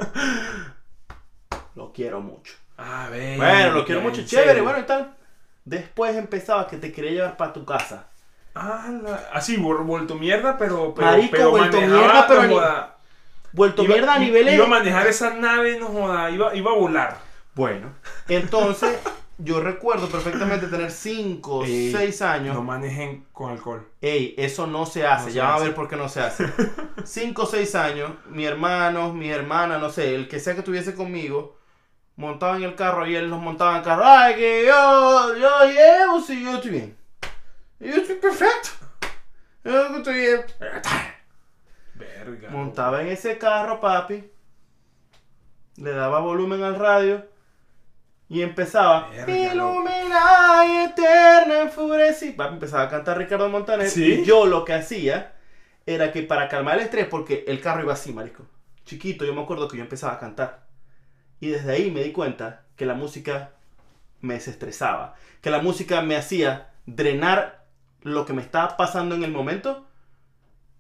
[1.75, 2.55] lo quiero mucho.
[2.77, 3.37] Ah, ve.
[3.37, 4.65] Bueno, lo quiero mucho, chévere, serio.
[4.65, 5.15] bueno y tal.
[5.65, 8.07] Después empezaba que te quería llevar para tu casa.
[8.55, 10.95] Ah, la- así, vuel- vuelto mierda, pero.
[10.95, 12.97] pero Marico, pero vuelto mierda, pero no ni- joda.
[13.53, 14.55] Vuelto Iba- mierda a niveles...
[14.55, 16.31] Iba a manejar esa nave, no joda.
[16.31, 17.17] Iba, iba a volar.
[17.55, 17.93] Bueno,
[18.29, 18.99] entonces
[19.39, 22.55] yo recuerdo perfectamente tener 5 o Ey, 6 años.
[22.57, 23.89] No manejen con alcohol.
[24.01, 26.21] Ey, eso no se hace, No se ya van a ver por qué no se
[26.21, 26.45] hace.
[27.05, 30.95] 5 o 6 años, mi hermano, mi hermana, no sé, el que sea que estuviese
[30.95, 31.57] conmigo,
[32.17, 34.03] montaba en el carro y él nos montaba en el carro.
[34.05, 36.99] Ay, que yo, yo llevo, sí, yo estoy bien.
[37.79, 38.71] Yo estoy perfecto.
[39.63, 40.41] Yo estoy bien.
[41.95, 42.51] Verga.
[42.51, 44.29] Montaba en ese carro, papi.
[45.77, 47.38] Le daba volumen al radio.
[48.29, 49.09] Y empezaba.
[49.09, 52.33] Verga, Ilumina y eterna enfurecí.
[52.33, 53.89] Papi empezaba a cantar Ricardo Montaner.
[53.89, 54.21] ¿Sí?
[54.21, 55.33] Y yo lo que hacía
[55.87, 58.45] era que para calmar el estrés, porque el carro iba así, marico.
[58.85, 60.67] Chiquito, yo me acuerdo que yo empezaba a cantar.
[61.41, 63.53] Y desde ahí me di cuenta que la música
[64.21, 65.15] me desestresaba.
[65.41, 67.65] Que la música me hacía drenar
[68.03, 69.88] lo que me estaba pasando en el momento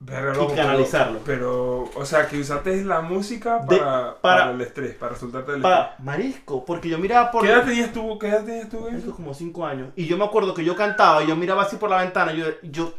[0.00, 1.20] Y loco, canalizarlo.
[1.24, 5.52] Pero, o sea, que usaste la música De- para, para- para el estrés, para resultarte
[5.52, 7.44] del Pa, marisco, porque yo miraba por...
[7.44, 7.64] estrés.
[7.64, 8.18] ¿Qué edad tenías tú?
[8.18, 8.80] ¿Qué edad tenías tú?
[8.80, 9.90] Marico, como cinco años.
[9.96, 12.38] Y yo me acuerdo que yo cantaba y yo miraba así por la ventana y
[12.38, 12.46] yo...
[12.62, 12.94] yo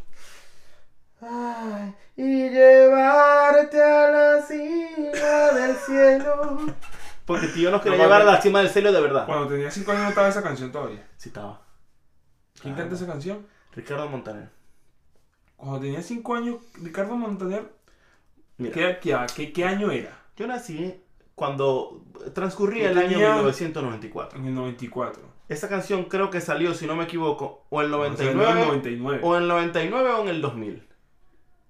[1.22, 6.58] Ay, y llevarte a la cima del cielo.
[7.26, 9.26] Porque tío nos quería No, llevar a la cima del cielo de verdad.
[9.26, 11.06] Cuando tenías 5 años no estaba esa canción todavía.
[11.18, 11.62] Sí estaba.
[12.62, 13.46] ¿Quién Ah, canta esa canción?
[13.74, 14.50] Ricardo Montaner.
[15.60, 17.64] Cuando tenía 5 años, Ricardo Montaner,
[18.58, 20.18] Mira, ¿qué, qué, qué, qué año era?
[20.38, 20.96] yo nací
[21.36, 22.02] cuando
[22.34, 24.40] transcurría el año tenía- 1994.
[24.40, 25.22] En el 94.
[25.50, 28.38] Esa canción creo que salió, si no me equivoco, o en el O sea, en
[28.38, 29.20] 99, el 99.
[29.24, 30.84] o en el 99 o en el 2000.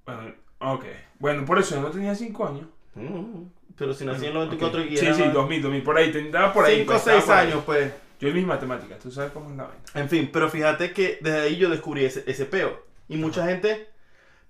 [0.06, 0.21] Bueno,
[0.60, 0.86] ok.
[1.19, 2.65] Bueno, por eso yo no tenía 5 años.
[2.95, 3.43] Mm,
[3.78, 4.88] Pero si nací en el 94 Ok.
[4.91, 5.84] y Sí, era sí, 2000, 2000.
[5.84, 6.80] Por ahí, tendrá por ahí.
[6.80, 7.47] 5 o pues, estaba 6 por ahí.
[7.47, 7.93] años, pues.
[8.19, 9.82] Yo y mis matemáticas, tú sabes cómo es la vaina.
[9.93, 12.88] En fin, pero fíjate que desde ahí yo descubrí ese, ese peo.
[13.10, 13.89] Y mucha gente.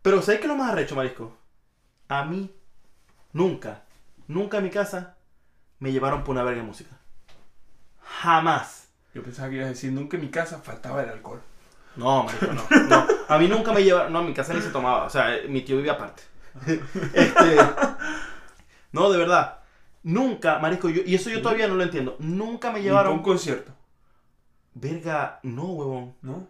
[0.02, 1.36] Pero ¿sabes qué es lo más arrecho, Marisco?
[2.08, 2.54] A mí,
[3.34, 3.84] nunca,
[4.28, 5.18] nunca en mi casa
[5.80, 6.98] me llevaron por una verga de música.
[8.02, 8.88] Jamás.
[9.14, 11.42] Yo pensaba que ibas a decir, nunca en mi casa faltaba el alcohol.
[11.96, 12.64] No, Marisco, no.
[12.88, 13.08] no.
[13.28, 14.14] A mí nunca me llevaron.
[14.14, 15.06] No, en mi casa ni se tomaba.
[15.06, 16.24] O sea, eh, mi tío vivía aparte.
[17.14, 17.58] Este,
[18.92, 19.60] no, de verdad.
[20.04, 22.16] Nunca, Marisco, yo, y eso yo todavía no lo entiendo.
[22.20, 23.22] Nunca me Ni para un llevaron.
[23.22, 23.72] concierto,
[24.74, 26.16] Verga, no, huevón.
[26.22, 26.48] ¿no?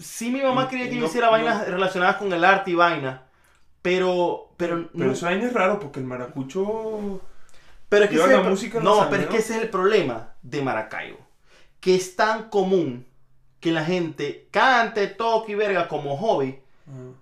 [0.00, 2.74] Sí, mi mamá quería que yo no- hiciera no- vainas relacionadas con el arte y
[2.74, 3.24] vaina.
[3.82, 7.20] Pero, pero, Pero no- esa vaina es raro porque el maracucho...
[7.88, 11.18] pero es que la música no, pero es que ese es el problema de Maracaibo.
[11.80, 13.06] Que es tan común
[13.58, 16.58] que la gente cante, toque y verga como hobby,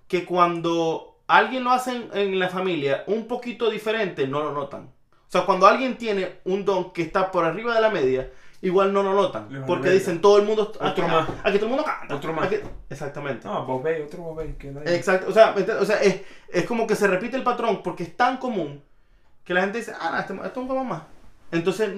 [0.08, 4.82] que cuando alguien lo hace en, en la familia un poquito diferente, no lo notan.
[4.82, 8.30] O sea, cuando alguien tiene un don que está por arriba de la media,
[8.62, 9.48] igual no lo notan.
[9.66, 10.62] Porque dicen todo el mundo.
[10.64, 11.28] Otro aquí, más.
[11.44, 12.14] aquí todo el mundo canta.
[12.14, 12.46] Otro más.
[12.46, 13.46] aquí- exactamente.
[13.46, 14.54] No, Bob Bay, otro Bob Bay.
[14.58, 17.82] Que nadie- Exacto, o sea, o sea es, es como que se repite el patrón
[17.82, 18.82] porque es tan común
[19.44, 21.02] que la gente dice, ah, no, este, esto es un como más.
[21.52, 21.90] Entonces,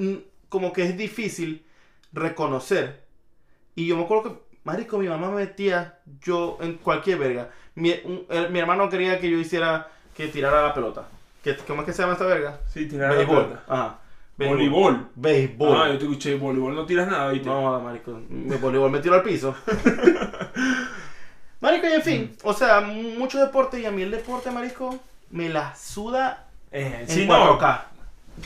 [0.48, 1.64] como que es difícil
[2.12, 3.04] reconocer.
[3.74, 7.50] Y yo me acuerdo que, marico, mi mamá me metía yo en cualquier verga.
[7.74, 11.04] Mi, un- el- mi hermano quería que yo hiciera, que tirara la pelota.
[11.42, 12.60] Que, ¿Cómo es que se llama esta verga?
[12.68, 13.62] Sí, tirar la pelota.
[13.66, 13.98] Ajá.
[14.48, 15.08] Voleibol.
[15.14, 15.76] Béisbol.
[15.76, 17.48] Ah, yo te escuché, voleibol no tiras nada, ¿viste?
[17.48, 19.54] No, marico, me voleibol me tiró al piso.
[21.60, 24.98] marico, y en fin, o sea, mucho deporte y a mí el deporte, marico,
[25.30, 27.80] me la suda Eh, en sí, no, 4K.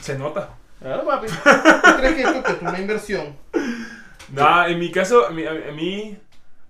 [0.01, 0.49] se nota.
[0.79, 1.27] Claro, papi.
[1.83, 3.35] ¿Tú crees que esto que es una inversión?
[4.33, 6.17] Nah, en mi caso, a mí, a mí-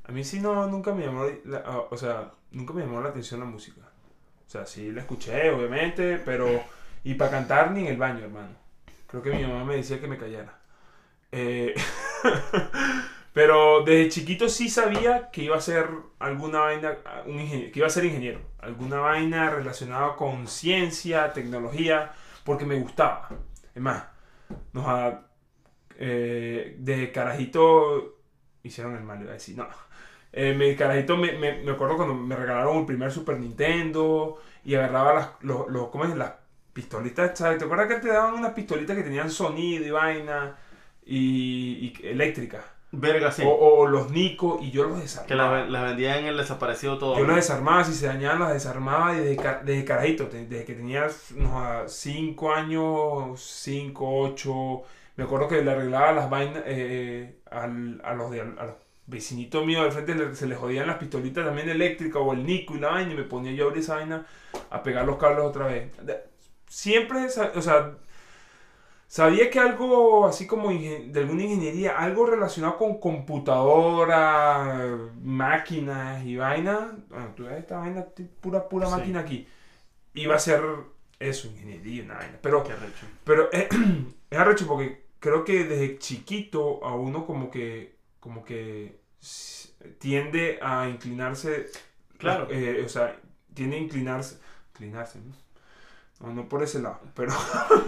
[0.08, 3.10] a mí, sí no, nunca me llamó, la- ah, o sea, nunca me llamó la
[3.10, 3.82] atención la música.
[3.82, 6.48] O sea, sí la escuché, obviamente, pero,
[7.04, 8.50] y para cantar ni en el baño, hermano.
[9.08, 10.60] Creo que mi mamá me decía que me callara.
[11.32, 11.76] Eh,
[13.34, 15.90] pero desde chiquito sí sabía que iba a ser
[16.20, 18.40] alguna vaina, un ingeniero, que iba a ser ingeniero.
[18.60, 22.14] Alguna vaina relacionada con ciencia, tecnología,
[22.44, 23.30] porque me gustaba.
[23.74, 24.06] Es más,
[24.74, 25.22] nos ha-
[25.98, 28.18] eh, de carajito
[28.64, 29.68] hicieron el mal, iba a decir, no.
[30.34, 34.76] Eh, me, carajito me, me, me acuerdo cuando me regalaron el primer Super Nintendo y
[34.76, 36.16] agarraba las, los, los- ¿cómo es?
[36.16, 36.34] las
[36.76, 37.58] pistolitas, ¿sabes?
[37.58, 40.58] ¿Te acuerdas que te daban unas pistolitas que tenían sonido y vaina
[41.06, 42.64] y, y eléctrica?
[42.92, 43.44] Verga, sí.
[43.46, 45.60] O, o los Nico y yo los Que desarmaba.
[45.62, 47.18] las las vendían en el desaparecido todo.
[47.18, 49.36] Yo las desarmaba, si se dañaban las desarmaba desde,
[49.66, 51.08] desde carajito, desde que tenía
[51.88, 54.82] 5 años, 5, 8.
[55.18, 58.76] Me acuerdo que le arreglaba las vainas eh, al- a los de, a los-
[59.08, 62.80] vecinito mío al frente se le jodían las pistolitas también eléctricas o el Nico y
[62.80, 64.26] la vaina y me ponía yo a abrir esa vaina
[64.72, 65.92] a pegar los cables otra vez.
[66.68, 67.98] Siempre, o sea,
[69.08, 76.98] sabía que algo así como de alguna ingeniería, algo relacionado con computadora, máquinas y vaina,
[77.10, 78.06] bueno, tú ves esta vaina,
[78.42, 78.94] pura, pura Sí.
[78.96, 79.48] máquina aquí,
[80.16, 80.64] iba a ser
[81.20, 82.40] eso, ingeniería, una vaina.
[82.42, 83.06] Pero Qué arrecho.
[83.24, 83.68] pero es,
[84.30, 89.00] es arrecho porque creo que desde chiquito a uno como que, como que
[90.00, 91.68] tiende a inclinarse.
[92.18, 92.48] Claro.
[92.50, 93.16] eh, o sea,
[93.54, 94.40] tiende a inclinarse.
[94.74, 95.34] Inclinarse, ¿no?
[96.22, 97.32] No, no por ese lado, pero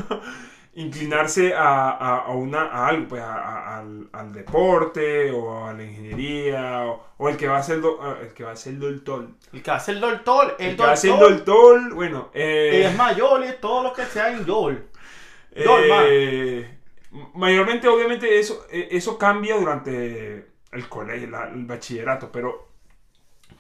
[0.76, 5.74] inclinarse a, a, a una, a algo, pues a- a- al, al deporte o a
[5.74, 8.78] la ingeniería o, o el que va a ser do- el que va a ser
[8.78, 9.30] doctor.
[9.54, 11.94] El que hace el doctor, el, El que va a ser doctor.
[11.94, 14.88] bueno, eh, Es Yol es todo lo que sea en Yol.
[15.52, 16.78] Eh,
[17.34, 22.68] mayormente, obviamente, eso, eh, eso cambia durante el colegio, la- el bachillerato, pero,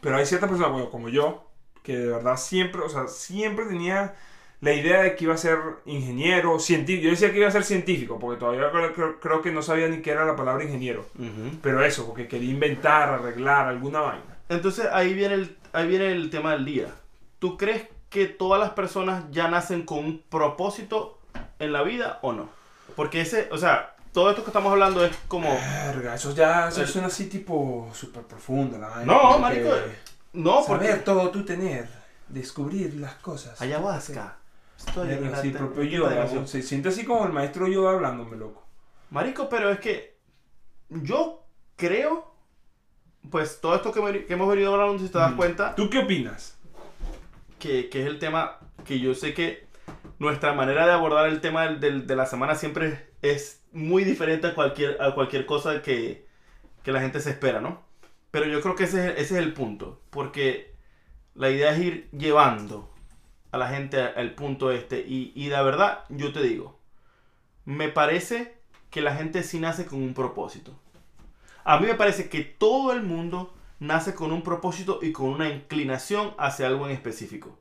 [0.02, 1.50] pero hay ciertas personas, bueno, como yo,
[1.84, 4.16] que de verdad siempre, o sea, siempre tenía
[4.62, 7.06] la idea de que iba a ser ingeniero, científico.
[7.06, 9.88] Yo decía que iba a ser científico, porque todavía creo, creo- creo que no sabía
[9.88, 11.06] ni qué era la palabra ingeniero.
[11.62, 14.38] Pero eso, porque quería inventar, arreglar alguna vaina.
[14.50, 16.88] Entonces ahí viene, el, ahí viene el tema del día.
[17.40, 21.20] ¿Tú crees que todas las personas ya nacen con un propósito
[21.60, 22.50] en la vida o no?
[22.96, 25.54] Porque ese, o sea, todo esto que estamos hablando es como...
[25.54, 29.14] Verga, eso ya eso El- suena así tipo súper profundo, la vaina.
[29.14, 30.88] No, marico, que- No, porque...
[30.88, 31.88] Saber todo tú tener,
[32.28, 33.62] descubrir las cosas.
[33.62, 34.38] Ayahuasca.
[34.78, 36.46] Estoy en la sí, propio Yoda.
[36.48, 38.64] Se siente así como el maestro Yoda hablándome, loco.
[39.10, 40.18] Marico, pero es que
[40.90, 41.44] yo
[41.76, 42.34] creo,
[43.32, 45.38] pues todo esto que, hemos venido hablando, si te das Mm.
[45.38, 46.58] cuenta, ¿Tú qué opinas?
[47.60, 49.66] que, que es el tema que yo sé que
[50.20, 54.48] nuestra manera de abordar el tema del- del- de la semana siempre es muy diferente
[54.48, 56.28] a cualquier, a cualquier cosa que,
[56.84, 57.82] que la gente se espera, ¿no?
[58.32, 60.76] Pero yo creo que ese, es- ese es el punto, porque
[61.34, 62.94] la idea es ir llevando
[63.52, 66.78] a la gente al punto este, y, y la verdad, yo te digo,
[67.66, 68.58] me parece
[68.90, 70.74] que la gente sí nace con un propósito.
[71.64, 75.50] A mí me parece que todo el mundo nace con un propósito y con una
[75.50, 77.58] inclinación hacia algo en específico.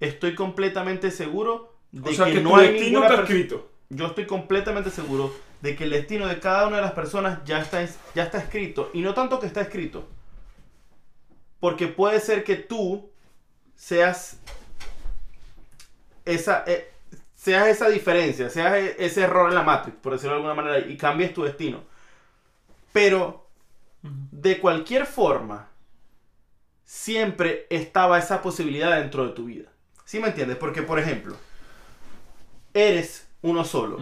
[0.00, 3.70] Estoy completamente seguro de o sea, que, que, no hay destino ninguna escrito.
[3.88, 7.60] Yo estoy completamente seguro de que el destino de cada una de las personas ya
[7.60, 8.90] está, es- ya está escrito.
[8.92, 10.08] Y no tanto que está escrito.
[11.60, 13.11] Porque puede ser que tú
[13.76, 14.38] seas
[16.24, 16.90] esa, eh,
[17.34, 20.78] seas esa diferencia, seas e- ese error en la Matrix, por decirlo de alguna manera,
[20.86, 21.82] y cambies tu destino.
[22.92, 23.48] Pero
[24.02, 25.68] de cualquier forma,
[26.84, 29.70] siempre estaba esa posibilidad dentro de tu vida.
[30.04, 30.56] ¿Sí me entiendes?
[30.58, 31.36] Porque, por ejemplo,
[32.74, 33.98] eres uno solo.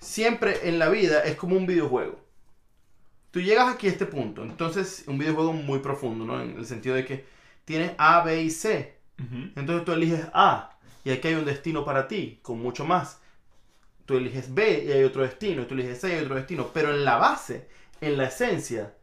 [0.00, 2.18] Siempre en la vida es como un videojuego.
[3.30, 6.42] Tú llegas aquí a este punto, entonces un videojuego muy profundo, ¿no?
[6.42, 7.24] En el sentido de que
[7.70, 8.96] tienes A, B y C.
[9.18, 9.50] Ujú.
[9.56, 13.20] Entonces tú eliges A y aquí hay un destino para ti, con mucho más.
[14.06, 16.68] Tú eliges B y hay otro destino, tú eliges C y hay otro destino.
[16.74, 17.68] Pero en la base,
[18.00, 18.94] en la esencia,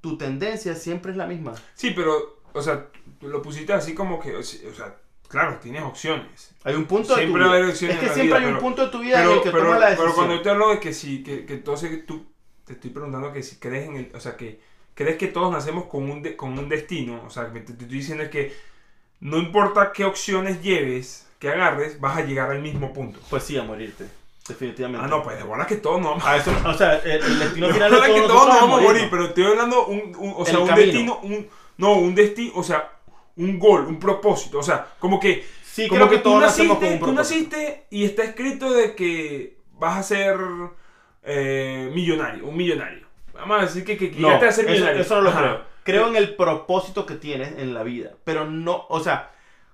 [0.00, 1.54] tu tendencia siempre es la misma.
[1.74, 2.86] Sí, pero, o sea,
[3.20, 4.96] lo pusiste así como que, o sea,
[5.28, 6.54] claro, tienes opciones.
[6.64, 7.68] Hay un punto de tu Siempre va a vida.
[7.68, 9.22] opciones Es que en la siempre vida, hay un pero- punto de tu vida en
[9.26, 10.14] Pero, el que pero, tomas la pero decisión.
[10.14, 12.26] cuando yo te hablo de que sí, que, que entonces tú,
[12.64, 14.60] te estoy preguntando que si crees en el, o sea, que
[14.98, 17.86] crees que todos nacemos con un, de- con un destino, o sea, te, te estoy
[17.86, 18.52] diciendo es que
[19.20, 23.20] no importa qué opciones lleves, que agarres, vas a llegar al mismo punto.
[23.30, 24.06] Pues sí, a morirte.
[24.48, 25.04] Definitivamente.
[25.06, 27.38] Ah, no, pues de bola que todos no vamos A eso, o sea, el, el
[27.38, 30.16] destino de final de todos que todos nos vamos a morir, pero estoy hablando un,
[30.18, 30.86] un- o sea, El un camino.
[30.86, 32.90] destino, un, no, un destino, o sea,
[33.36, 36.40] un gol, un propósito, o sea, como que Sí, como creo que, que, todos tú,
[36.46, 37.56] nacemos naciste, con un tú propósito.
[37.56, 40.36] naciste y está escrito de que vas a ser
[41.22, 43.06] eh, millonario, un millonario.
[43.38, 45.00] Vamos a decir que, que, que No, llegaste a ser eso, millonario.
[45.02, 45.40] eso no lo Ajá.
[45.40, 45.62] creo.
[45.84, 49.30] Creo en el propósito que tienes en la vida, pero no, o sea,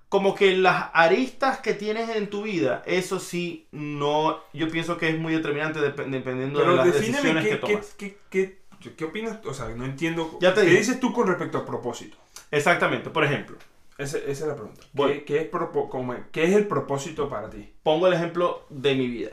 [0.08, 5.08] como que las aristas que tienes en tu vida, eso sí, no, yo pienso que
[5.08, 7.94] es muy determinante dep- dependiendo de Pero las defíneme decisiones qué, que tomas.
[7.98, 8.58] qué, qué-
[8.96, 10.38] qué opinas, o sea, no entiendo.
[10.40, 10.78] Ya te ¿Qué dije.
[10.78, 12.16] dices tú con respecto al propósito?
[12.52, 13.56] Exactamente, por ejemplo,
[13.98, 14.82] Esa, esa es la pregunta.
[14.92, 15.20] Voy.
[15.20, 15.48] ¿Qué, qué es
[15.90, 17.72] como- qué es el propósito para ti?
[17.82, 19.30] pongo el ejemplo de mi vida.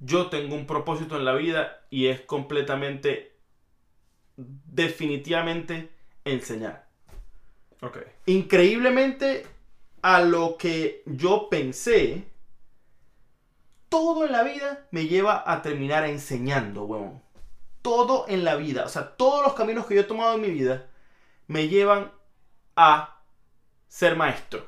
[0.00, 3.32] Yo tengo un propósito en la vida y es completamente,
[4.36, 5.90] definitivamente
[6.24, 6.86] enseñar.
[8.26, 9.46] Increíblemente
[10.02, 12.26] a lo que yo pensé,
[13.88, 17.22] todo en la vida me lleva a terminar enseñando, huevón.
[17.82, 20.50] Todo en la vida, o sea, todos los caminos que yo he tomado en mi
[20.50, 20.88] vida
[21.46, 22.10] me llevan
[22.76, 23.20] a
[23.86, 24.66] ser maestro,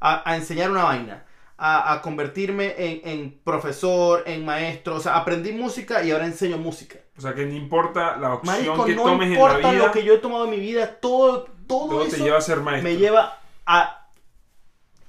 [0.00, 1.26] a, a enseñar una vaina,
[1.58, 4.96] a, a convertirme en, en profesor, en maestro.
[4.96, 6.98] O sea, aprendí música y ahora enseño música.
[7.20, 9.86] O sea, que no importa la opción Marico, que no tomes en la importa vida,
[9.86, 12.40] lo que yo he tomado en mi vida, todo, todo, todo eso te lleva a
[12.40, 12.90] ser maestro.
[12.90, 14.08] me lleva a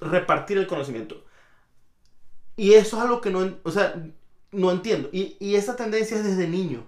[0.01, 1.23] repartir el conocimiento.
[2.57, 3.95] Y eso es algo que no, o sea,
[4.51, 5.07] no entiendo.
[5.13, 6.83] Y, y esa tendencia es desde niño.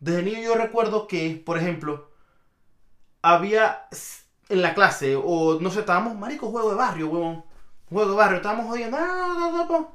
[0.00, 2.10] Desde niño yo recuerdo que, por ejemplo,
[3.22, 3.86] había
[4.48, 7.44] en la clase, o no sé, estábamos, marico, juego de barrio, huevón.
[7.88, 8.96] Juego de barrio, estábamos jodiendo.
[8.98, 9.88] ah.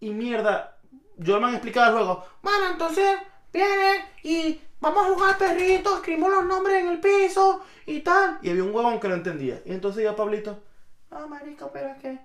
[0.00, 0.73] Y mierda,
[1.16, 2.24] yo me han explicado el juego.
[2.42, 3.18] Bueno, entonces
[3.52, 8.38] viene y vamos a jugar perritos, escribimos los nombres en el piso y tal.
[8.42, 9.60] Y había un huevón que no entendía.
[9.64, 10.62] Y entonces yo, Pablito,
[11.10, 12.18] ah, marico, pero es que,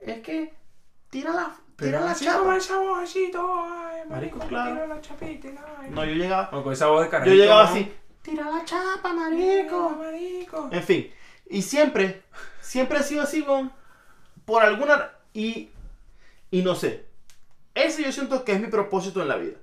[0.00, 0.54] es que,
[1.10, 2.56] tira la, tira la así chapa.
[2.56, 4.72] esa vocecito, ay, Marico, marico, claro.
[4.74, 5.48] tira la chapita.
[5.90, 7.36] No, yo llegaba, con esa voz de yo carajito.
[7.36, 7.68] llegaba ¿no?
[7.70, 7.92] así,
[8.22, 10.62] tira la chapa, Marico, marico.
[10.62, 10.68] marico.
[10.72, 11.10] En fin,
[11.50, 12.22] y siempre,
[12.60, 13.70] siempre ha sido así, con
[14.44, 15.70] por alguna, y,
[16.50, 17.06] y no sé,
[17.74, 19.56] ese yo siento que es mi propósito en la vida,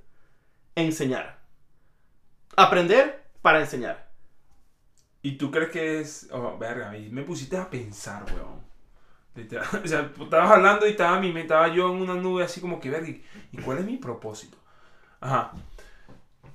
[0.75, 1.39] enseñar,
[2.55, 4.09] aprender para enseñar.
[5.21, 6.29] ¿Y tú crees que es.?
[6.31, 8.67] Oh, verga, me pusiste a pensar, weón.
[9.83, 12.89] O sea, estabas hablando y estaba, mi, estaba yo en una nube así como que,
[12.89, 14.57] verga, ¿y y cuál es mi propósito?
[15.21, 15.53] Ajá.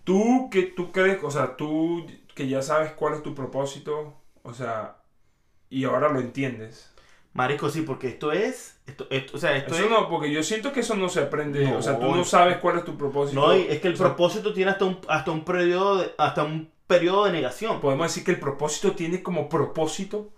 [0.05, 4.53] Tú que tú crees, o sea, tú que ya sabes cuál es tu propósito, o
[4.53, 4.99] sea,
[5.71, 6.93] y ahora lo entiendes.
[7.33, 10.43] Marico, sí, porque esto es, esto, esto- o sea, esto Eso es, no, porque yo
[10.43, 11.65] siento que eso no se aprende.
[11.69, 11.79] No.
[11.79, 13.41] o sea, tú no sabes cuál es tu propósito.
[13.41, 16.45] no, es que el O sea, propósito tiene hasta un, hasta un periodo, de, hasta
[16.45, 17.81] un periodo de negación.
[17.81, 20.31] Podemos decir que el propósito tiene como propósito.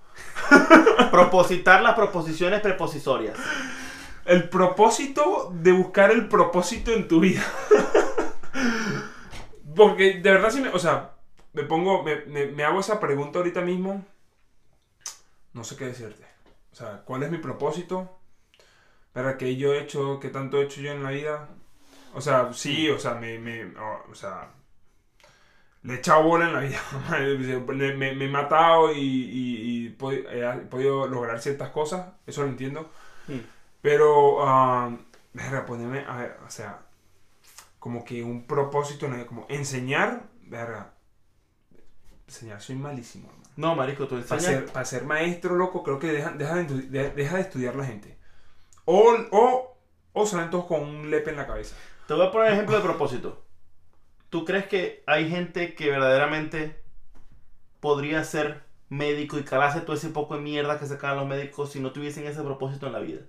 [1.11, 3.37] Propositar las proposiciones prepositorias.
[4.25, 7.43] El propósito de buscar el propósito en tu vida.
[9.77, 11.13] Porque de verdad sí me, o sea,
[11.53, 14.05] me pongo, me, me- me hago esa pregunta ahorita mismo.
[15.53, 16.25] No sé qué decirte.
[16.73, 18.19] O sea, ¿cuál es mi propósito?
[19.17, 21.49] ¿Para qué yo he hecho, qué tanto he hecho yo en la vida?
[22.15, 23.65] O sea, sí, o sea, me, me
[24.11, 24.51] o, sea,
[25.83, 26.81] le he echado bola en la vida.
[27.69, 32.09] me, me- me he matado y, y- y pod- he podido lograr ciertas cosas.
[32.27, 32.91] Eso lo entiendo.
[33.29, 33.41] Mm.
[33.83, 34.97] Pero, ah,
[35.35, 36.81] verga, ponerme, a ver, o sea,
[37.81, 40.95] como que un propósito, como enseñar, verga,
[42.27, 43.45] enseñar, soy malísimo, hermano.
[43.57, 44.45] No, marico, tú Para enseñas.
[44.45, 48.16] ser, para ser maestro, loco, creo que deja, deja, de- deja de estudiar la gente.
[48.87, 49.77] O, o,
[50.15, 51.77] o salen todos con un lepe en la cabeza.
[52.07, 53.43] Te voy a poner ejemplo de propósito.
[54.31, 56.83] ¿Tú crees que hay gente que verdaderamente
[57.81, 61.81] podría ser médico y calarse todo ese poco de mierda que sacan los médicos si
[61.81, 63.23] no tuviesen ese propósito en la vida?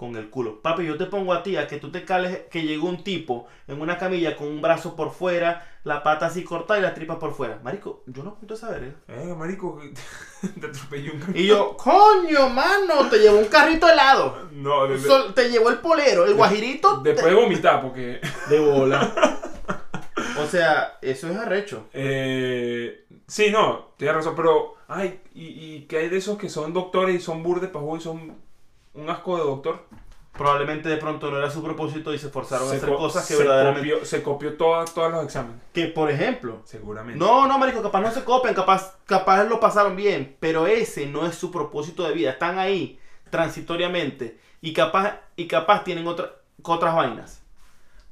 [0.00, 0.62] Con el culo.
[0.62, 3.46] Papi, yo te pongo a ti a que tú te cales que llegó un tipo
[3.68, 7.18] en una camilla con un brazo por fuera, la pata así cortada y las tripas
[7.18, 7.60] por fuera.
[7.62, 8.94] Marico, yo no cuento esa verga.
[9.08, 9.78] Eh, marico,
[10.58, 14.48] te atropelló un Y yo, coño, mano, te llevó un carrito helado.
[14.52, 17.02] No, de- Sol- te llevó el polero, el guajirito.
[17.02, 18.22] después de vomitar, porque...
[18.48, 19.12] De bola.
[20.42, 21.88] o sea, eso es arrecho.
[21.92, 26.72] Eh, sí, no, tienes razón, pero, ay, ¿y, y qué hay de esos que son
[26.72, 28.48] doctores y son burdes para y son
[28.94, 29.86] un asco de doctor?
[30.32, 33.34] Probablemente de pronto no era su propósito y se forzaron a hacer co- cosas que
[33.34, 33.90] se verdaderamente.
[33.90, 36.62] copió, se copió todas todos los exámenes, Que por ejemplo.
[36.64, 37.18] seguramente.
[37.18, 41.26] No, no, marico, capaz no se copian, capaz, capaz lo pasaron bien, pero ese no
[41.26, 42.30] es su propósito de vida.
[42.30, 42.98] Están ahí
[43.28, 47.42] transitoriamente y capaz, y capaz tienen otra- otras vainas.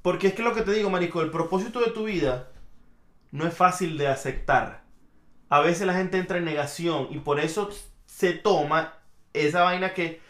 [0.02, 2.48] Porque es que lo que te digo, marico, el propósito de tu vida
[3.30, 4.82] no es fácil de aceptar.
[5.48, 7.70] A veces la gente entra en negación y por eso
[8.06, 8.94] se toma
[9.32, 10.20] esa vaina que,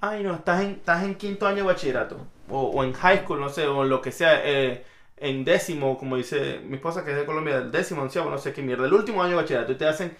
[0.00, 3.48] ay no, estás en, estás en quinto año de bachillerato o, en high school, no
[3.48, 4.84] sé, o en lo que sea, eh,
[5.16, 8.52] en décimo, como dice mi esposa que es de Colombia, el décimo, onceavo, no sé
[8.52, 10.16] qué mierda, el último año de bachillerato y te hacen,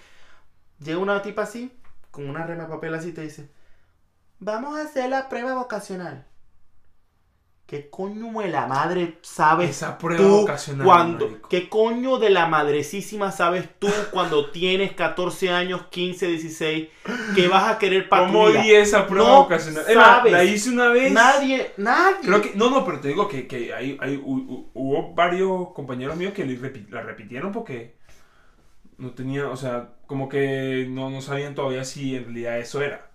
[0.81, 1.73] llega una tipa así,
[2.11, 3.51] con una rema de papel así y te dice,
[4.38, 6.28] vamos a hacer la prueba vocacional.
[7.69, 11.49] ¿Qué coño de la madre sabes Esa prueba tú vocacional, cuando marico.
[11.51, 16.89] qué coño de la madrecísima sabes tú cuando tienes 14 años, 15, 16
[17.35, 18.63] que vas a querer ¿Cómo patrulla?
[18.63, 19.49] di esa prueba No
[19.93, 20.33] sabes.
[20.33, 21.13] la hice una vez.
[21.13, 22.21] Nadie, nadie.
[22.23, 25.69] Creo que, no, no, pero te digo que, que hay, hay- hu- hu- hubo varios
[25.75, 26.47] compañeros míos que
[26.91, 27.97] la repitieron porque
[28.97, 33.11] no tenían, o sea, como que no, no sabían todavía si en realidad eso era.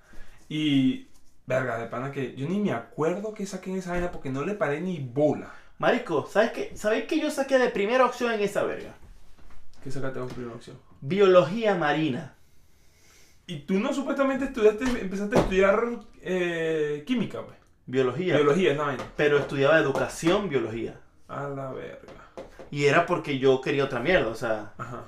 [0.48, 1.08] Y,
[1.46, 4.44] verga, de pana que yo ni me acuerdo que saqué en esa vaina porque no
[4.44, 5.54] le paré ni bola.
[5.78, 6.72] Marico, ¿sabes qué?
[6.76, 8.94] ¿Sabes qué yo saqué de primera opción en esa verga?
[9.84, 10.78] ¿Qué sacaste en primera opción?
[11.02, 12.36] Biología marina.
[13.46, 15.84] Y tú no supuestamente estudiaste, empezaste a estudiar
[16.22, 17.58] eh, química, pues.
[17.86, 18.38] Biología.
[18.38, 19.04] Biología, esa vaina.
[19.18, 21.00] Pero estudiaba educación biología.
[21.28, 22.30] A la verga.
[22.72, 25.04] Y era porque yo quería otra mierda, o sea, Ajá.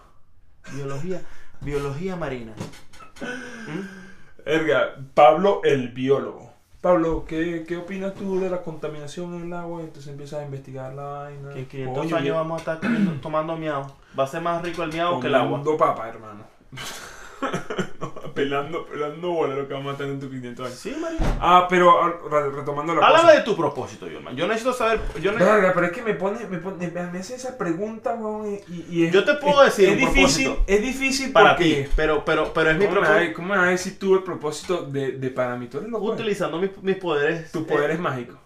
[0.73, 1.21] biología,
[1.61, 2.53] biología marina.
[3.21, 4.04] ¿Mm?
[4.45, 6.51] Verga, Pablo el biólogo.
[6.81, 9.81] Pablo, ¿qué, ¿qué opinas tú de la contaminación en el agua?
[9.81, 11.49] Entonces empiezas a investigar la vaina.
[11.51, 13.87] Que en 500 Coño, años yo- vamos a estar comiendo- tomando miau.
[14.17, 15.57] Va a ser más rico el miau que el agua.
[15.59, 16.43] Comiendo papa, hermano.
[18.35, 20.77] Pelando, pelando bola lo que vamos a tener en tu 500 años.
[20.77, 21.17] Sí, María.
[21.39, 23.35] Ah, pero ah, re- retomando la Háblame cosa.
[23.37, 24.99] de tu propósito, yo, Yo necesito saber.
[25.21, 28.13] Yo, ne- Verga, pero es que me pone, me pone, me me hace esa pregunta,
[28.15, 30.63] weón, y, y es, Yo te puedo es- decir es un difícil, propósito.
[30.67, 31.91] es difícil para porque, ti.
[31.95, 33.35] Pero, pero, pero es mi ¿Cómo me, vas a- propósito.
[33.37, 35.67] ¿Cómo me vas a decir tú el propósito de, de para mí?
[35.67, 36.05] Tú eres loco.
[36.05, 37.51] Utilizando mis, mis poderes.
[37.51, 38.37] Tu eh, poder es mágico.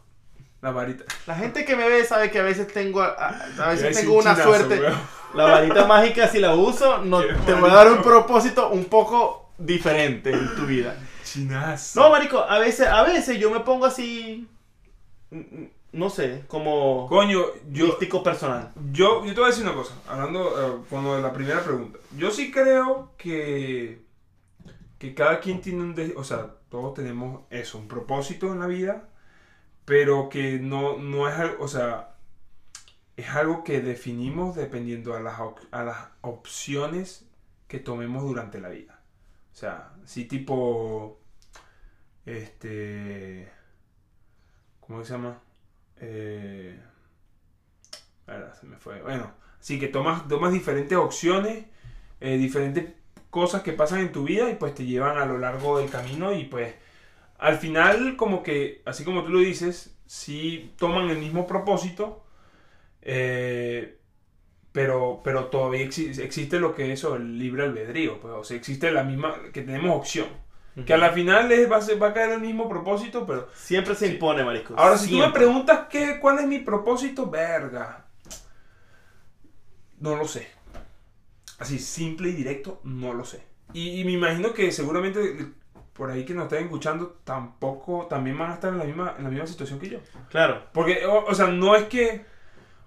[0.62, 1.06] La varita.
[1.26, 3.70] La gente que me ve sabe que a veces tengo, a, a- a Iba a
[3.70, 4.80] veces decir tengo una chinazo, suerte.
[4.82, 4.94] weón.
[5.34, 8.10] La varita mágica, si la uso, no, Qué te voy a dar un marico.
[8.10, 10.98] propósito un poco diferente en tu vida.
[11.24, 12.00] Chinazo.
[12.02, 14.48] No, marico, a veces, a veces yo me pongo así,
[15.92, 17.42] no sé, como Coño,
[17.72, 18.72] yo, místico personal.
[18.92, 19.94] yo, yo te voy a decir una cosa.
[20.08, 20.42] Hablando
[20.82, 22.00] eh, con lo de la primera pregunta.
[22.18, 24.02] Yo sí creo que,
[24.98, 25.96] que cada quien tiene un...
[25.96, 29.10] de- o sea, todos tenemos eso, un propósito en la vida.
[29.86, 31.64] Pero que no, no es algo...
[31.64, 32.16] O sea,
[33.18, 35.40] es algo que definimos dependiendo a las,
[35.72, 37.26] a las opciones
[37.68, 38.99] que tomemos durante la vida.
[39.60, 41.20] O sea, sí tipo...
[42.26, 43.52] Este...
[44.80, 45.38] ¿Cómo se llama?
[45.98, 46.80] Eh,
[48.58, 49.02] se me fue.
[49.02, 51.66] Bueno, sí que tomas, tomas diferentes opciones,
[52.22, 52.94] eh, diferentes
[53.30, 56.32] cosas que pasan en tu vida y pues te llevan a lo largo del camino
[56.32, 56.74] y pues
[57.38, 62.24] al final como que, así como tú lo dices, sí toman el mismo propósito,
[63.02, 63.99] eh,
[64.72, 68.58] pero, pero todavía exi- existe lo que es eso, el libre albedrío, pues, o sea,
[68.58, 70.28] existe la misma, que tenemos opción.
[70.86, 73.50] Que a la final es- va, a ser- va a caer el mismo propósito, pero
[73.54, 74.14] Siempre se Sí.
[74.14, 74.76] impone, marisco.
[74.78, 75.42] Ahora, si tú me Siempre.
[75.44, 78.06] preguntas qué, cuál es mi propósito, verga.
[80.00, 80.48] No lo sé.
[81.58, 83.44] Así, simple y directo, no lo sé.
[83.74, 85.48] Y, y me imagino que seguramente
[85.94, 89.26] por ahí que nos estén escuchando tampoco, también van a estar en la misma, en
[89.26, 90.00] la misma situación que yo.
[90.30, 90.64] Claro.
[90.72, 92.24] Porque, o, o sea, no es que...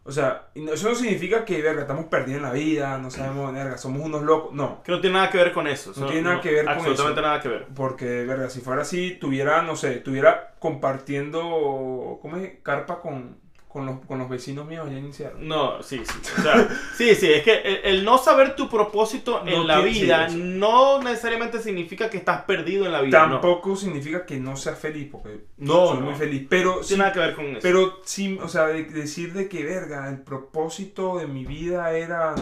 [0.05, 3.79] O sea, eso no significa que, verga, estamos perdidos en la vida, no sabemos, verga,
[3.79, 4.53] somos unos locos.
[4.53, 4.83] No.
[4.83, 5.93] Que no tiene nada que ver con eso.
[5.97, 7.29] No tiene nada que ver con Absolutamente eso.
[7.29, 7.67] nada que ver.
[7.75, 12.53] Porque, verga, si fuera así, tuviera, no sé, tuviera compartiendo, ¿cómo es?
[12.63, 13.37] Carpa con,
[13.73, 15.47] con, los, con los vecinos míos allá Seattle.
[15.47, 16.19] No, sí, sí.
[16.39, 19.89] O sea, sí, sí, es que el, el no saber tu propósito en la sí,
[19.89, 23.27] vida no necesariamente significa que estás perdido en la vida.
[23.27, 23.41] no.
[23.41, 26.07] Tampoco significa que no seas feliz, porque No, soy no.
[26.07, 26.47] muy feliz.
[26.51, 27.59] Pero sí, tiene nada que ver con eso.
[27.63, 32.35] pero sí, o sea, de- decir de que, verga, el propósito de mi vida era,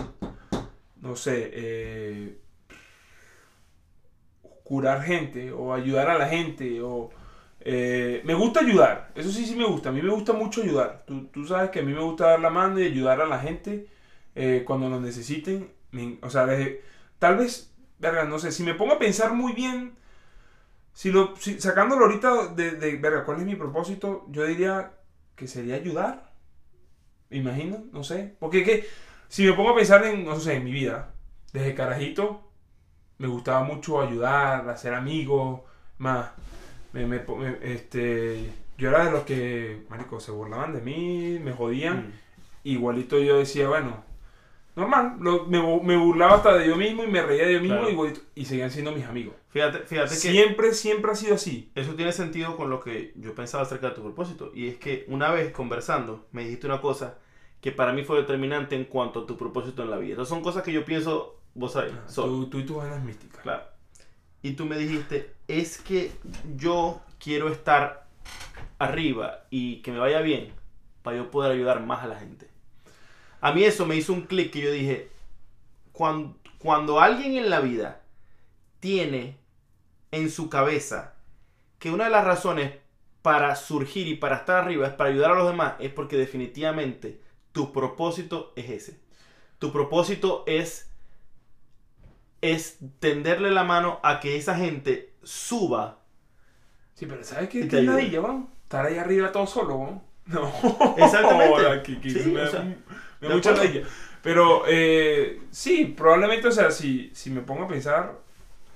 [1.01, 2.39] no sé, eh,
[4.65, 7.11] curar gente o ayudar a la gente o...
[7.61, 11.05] eh, me gusta ayudar, eso sí, sí me gusta, a mí me gusta mucho ayudar.
[11.07, 13.39] Tú, tú sabes que a mí me gusta dar la mano y ayudar a la
[13.41, 13.87] gente
[14.35, 15.71] eh, cuando lo necesiten.
[16.23, 16.83] O sea, desde-
[17.19, 19.95] tal vez, verga, no sé, si me pongo a pensar muy bien,
[20.93, 24.27] si lo, si- sacándolo ahorita de, de, verga, ¿cuál es mi propósito?
[24.31, 24.93] Yo diría
[25.37, 26.33] que sería ayudar.
[27.31, 28.35] Imagino, no sé.
[28.39, 28.87] Porque que,
[29.29, 31.15] si me pongo a pensar en, no sé, en mi vida,
[31.53, 32.51] desde carajito,
[33.19, 35.63] me gustaba mucho ayudar, hacer amigos,
[35.99, 36.31] más.
[36.93, 41.53] Me, me- me- este, yo era de los que, marico, se burlaban de mí, me
[41.53, 42.09] jodían.
[42.09, 42.13] Mm.
[42.65, 44.03] Igualito yo decía, bueno,
[44.77, 47.61] normal, lo- me, bu- me burlaba hasta de yo mismo y me reía de yo
[47.61, 47.91] mismo, Claro.
[47.91, 49.35] igualito, y seguían siendo mis amigos.
[49.51, 51.71] Fíjate, fíjate que Siempre, siempre ha sido así.
[51.75, 54.53] eso tiene sentido con lo que yo pensaba acerca de tu propósito.
[54.55, 57.19] Y es que una vez conversando, me dijiste una cosa
[57.61, 60.15] que para mí fue determinante en cuanto a tu propósito en la vida.
[60.15, 62.27] Esas son cosas que yo pienso, vos sabés, son.
[62.29, 63.43] Tú, tú y tus vainas místicas.
[63.43, 63.65] Claro.
[64.43, 66.13] Y tú me dijiste, es que
[66.57, 68.07] yo quiero estar
[68.79, 70.53] arriba y que me vaya bien
[71.03, 72.49] para yo poder ayudar más a la gente.
[73.41, 75.11] A mí eso me hizo un clic que yo dije,
[75.93, 78.03] cuando, cuando alguien en la vida
[78.81, 79.39] tiene
[80.11, 81.15] en su cabeza
[81.79, 82.75] que una de las razones
[83.23, 87.21] para surgir y para estar arriba es para ayudar a los demás, es porque definitivamente
[87.53, 89.01] tu propósito es ese.
[89.59, 90.90] Tu propósito es
[92.41, 95.99] es tenderle la mano a que esa gente suba.
[96.95, 97.61] Sí, pero ¿sabes qué?
[97.69, 98.49] ¿Qué weón?
[98.63, 100.03] Estar ahí arriba todo solo, weón.
[100.27, 100.53] No.
[100.97, 101.83] Exactamente.
[101.83, 102.63] Que- que Sí, me, o sea,
[103.21, 103.83] me mucha ladilla.
[104.23, 108.13] Pero eh, sí, probablemente, o sea, si, si me pongo a pensar,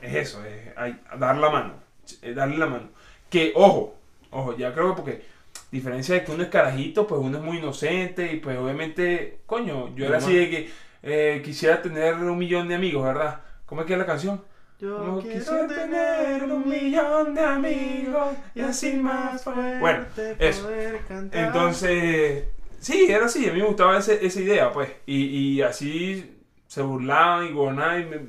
[0.00, 1.74] es eso, es ay- dar la mano,
[2.22, 2.88] eh, darle la mano.
[3.30, 3.94] Que, ojo,
[4.30, 5.24] ojo, ya creo que porque,
[5.70, 9.94] diferencia de que uno es carajito, pues uno es muy inocente y pues obviamente, coño,
[9.94, 10.70] yo era así de que
[11.02, 13.40] eh, quisiera tener un millón de amigos, ¿verdad?
[13.74, 14.40] ¿Cómo es que es la canción?
[14.78, 20.06] Yo quiero quisiera tener un millón de amigos y así más fuerte Bueno,
[20.38, 20.62] eso.
[20.62, 21.46] poder cantar.
[21.46, 22.44] Entonces,
[22.78, 24.90] sí, era así, a mí me gustaba ese- esa idea, pues.
[25.06, 25.24] Y,
[25.56, 28.02] y así se burlaban y gobernaban.
[28.02, 28.20] y me-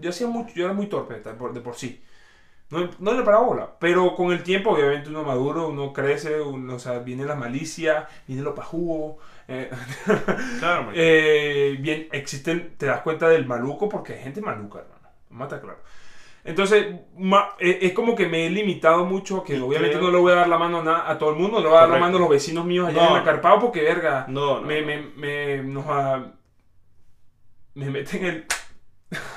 [0.00, 2.00] yo hacía mucho, yo era muy torpe de por, de por sí.
[2.70, 3.70] no, no le para bola.
[3.80, 8.06] Pero con el tiempo, obviamente, uno maduro, uno crece, uno, o sea, viene la malicia,
[8.28, 9.18] viene lo pajugo.
[9.48, 9.70] Eh,
[10.58, 15.08] Claro, eh, bien, existen, te das cuenta del maluco porque hay gente maluca, hermano.
[15.30, 15.80] Mata claro.
[16.44, 16.86] Entonces,
[17.16, 20.18] ma- eh, es como que me he limitado mucho, que Y obviamente creo- no le
[20.18, 21.88] voy a dar la mano a, na- a todo el mundo, le voy a dar
[21.90, 23.16] la mano a los vecinos míos allá No.
[23.16, 24.66] en Acarpado porque, verga, no, no.
[24.66, 24.86] me, no.
[24.86, 26.26] me, me, nos, ah,
[27.74, 28.46] me meten el...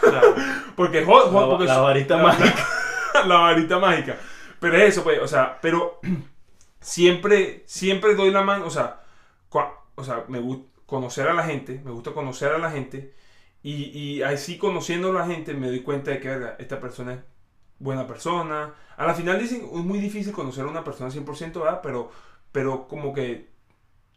[0.02, 0.36] Claro.
[0.76, 2.68] Porque, jo- jo- La, porque la varita la- mágica.
[3.26, 4.18] la varita mágica.
[4.60, 6.00] Pero es eso, pues, o sea, pero
[6.82, 9.02] siempre, siempre doy la mano, o sea,
[9.50, 13.14] cua- o sea, me gusta conocer a la gente, me gusta conocer a la gente,
[13.64, 17.14] y, y así conociendo a la gente me doy cuenta de que verga, esta persona
[17.16, 17.20] es
[17.80, 18.74] buena persona.
[18.98, 21.82] A la final dicen, es muy difícil conocer a una persona 100%, ¿verdad?
[21.84, 22.12] Pero,
[22.54, 23.50] pero como que,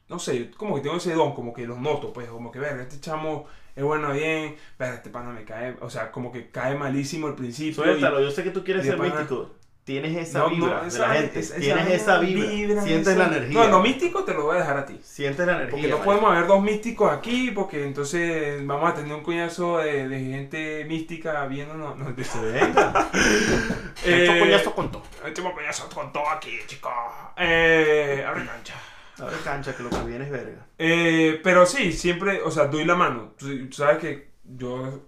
[0.08, 2.82] no sé, como que tengo ese don, como que los noto, pues, como que, verga,
[2.82, 6.76] este chamo es bueno, bien, verga, este pana me cae, o sea, como que cae
[6.76, 7.84] malísimo al principio.
[7.84, 9.50] y- Suéltalo, yo sé que tú quieres y ser pana- místico.
[9.84, 11.40] Tienes esa No, no, vibra de la gente.
[11.40, 12.82] esa- Tienes esa vibra.
[12.82, 13.58] Sientes esa- la energía.
[13.60, 15.00] No, lo místico te lo voy a dejar a ti.
[15.02, 15.70] Sientes la energía.
[15.70, 16.04] Porque no marico.
[16.04, 20.84] podemos haber dos místicos aquí, porque entonces vamos a tener un coñazo de, de gente
[20.84, 21.96] mística viéndonos.
[21.98, 22.24] No, de-.
[24.04, 25.02] Eh, Esto coñazo con todo.
[25.26, 26.92] Echemos coñazo con todo aquí, chicos.
[27.36, 28.74] Eh, abre cancha.
[29.18, 30.66] Abre cancha que lo que viene es verga.
[30.78, 33.32] Eh, pero sí, siempre, o sea, doy la mano.
[33.38, 35.00] Tú, tú sabes que yo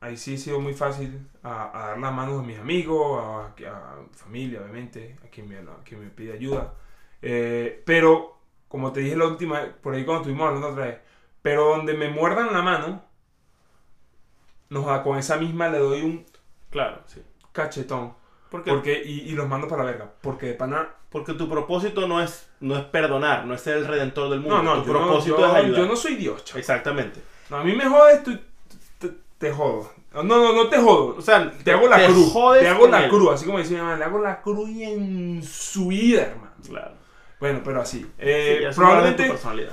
[0.00, 3.46] ahí sí he sido muy fácil a, a dar las manos a mis amigos, a,
[3.68, 6.74] a familia, obviamente, a quien me, a quien me pide ayuda.
[7.22, 8.38] Eh, pero,
[8.68, 10.98] como te dije la última por ahí cuando estuvimos hablando otra vez,
[11.42, 13.02] pero donde me muerdan la mano,
[15.04, 16.26] con esa misma le doy un
[16.70, 17.22] Claro, sí.
[17.52, 18.14] cachetón.
[18.50, 20.10] Porque, Porque, y, y los mando para la verga.
[20.22, 20.88] Porque de pana.
[21.10, 24.62] porque tu propósito no es, no es perdonar, no es ser el redentor del mundo.
[24.62, 25.80] No, no, tu yo no, propósito yo- es ayudar.
[25.82, 26.60] yo no soy Dios, chaval.
[26.60, 27.20] Exactamente.
[27.50, 28.38] No, a mí me jodes, tú,
[29.38, 29.90] te, te jodo.
[30.14, 31.16] No, no, no te jodo.
[31.16, 32.32] O sea, Te hago la cruz.
[32.32, 33.10] jodes Te hago la él.
[33.10, 33.30] cruz.
[33.34, 36.52] Así como dice mi mamá, le hago la cruz y en su vida, hermano.
[36.66, 36.92] Claro.
[37.40, 38.00] Bueno, pero así.
[38.00, 39.24] Sí, Eh, tu probablemente.
[39.28, 39.72] personalidad.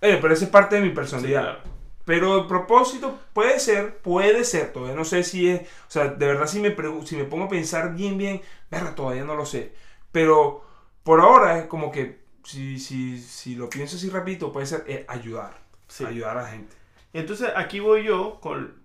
[0.00, 1.42] eh, pero esa es parte de mi Sí, personalidad.
[1.42, 1.58] claro.
[2.04, 4.72] Pero el propósito puede ser, puede ser.
[4.72, 5.60] Todavía no sé si es.
[5.62, 6.74] O sea, de verdad, si me,
[7.04, 9.74] si me pongo a pensar bien, bien, verga, todavía no lo sé.
[10.12, 10.64] Pero
[11.02, 12.26] por ahora es como que.
[12.44, 15.58] Si, si, si lo pienso así rapidito, puede ser eh, ayudar.
[15.86, 16.06] Sí.
[16.06, 16.74] Ayudar a la gente.
[17.12, 18.82] Entonces aquí voy yo con,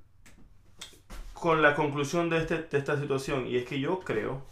[1.34, 4.46] con la conclusión de, este, de esta situación y es que yo creo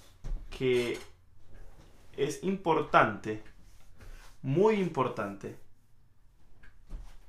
[0.49, 0.99] que
[2.17, 3.43] es importante,
[4.41, 5.57] muy importante,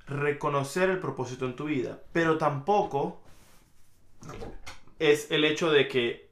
[0.05, 3.21] reconocer el propósito en tu vida, pero tampoco
[4.99, 6.29] es el hecho de que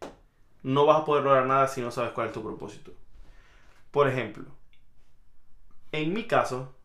[0.63, 2.91] no vas a poder lograr nada si no sabes cuál es tu propósito.
[3.91, 4.45] Por ejemplo,
[5.91, 6.75] en mi caso,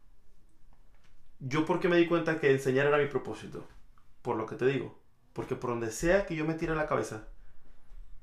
[1.39, 3.66] yo porque me di cuenta que enseñar era mi propósito.
[4.22, 4.99] Por lo que te digo.
[5.32, 7.28] Porque por donde sea que yo me tire la cabeza,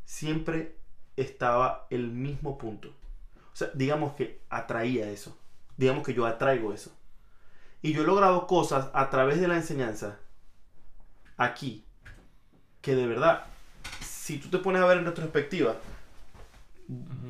[0.06, 0.78] siempre
[1.16, 2.90] estaba el mismo punto.
[3.54, 5.38] O sea, digamos que atraía eso.
[5.78, 6.96] Digamos que yo atraigo eso.
[7.82, 10.20] Y yo he logrado cosas a través de la enseñanza
[11.38, 11.86] aquí
[12.82, 13.46] que de verdad,
[14.02, 15.78] si tú te pones a ver en retrospectiva,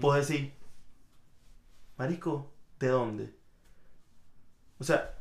[0.02, 0.54] puedes decir,
[1.98, 3.36] Marico, ¿de dónde?
[4.80, 5.13] O sea,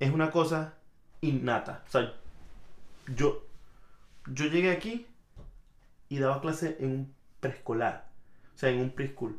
[0.00, 0.74] es una cosa
[1.20, 1.84] innata.
[1.86, 2.14] O sea,
[3.14, 3.46] yo,
[4.26, 5.06] yo llegué aquí
[6.08, 8.10] y daba clase en un preescolar.
[8.54, 9.38] O sea, en un preschool.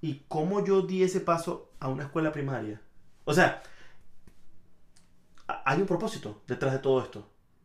[0.00, 2.80] ¿Y cómo yo di ese paso a una escuela primaria?
[3.24, 3.62] O sea,
[5.46, 7.20] hay un propósito detrás de todo esto.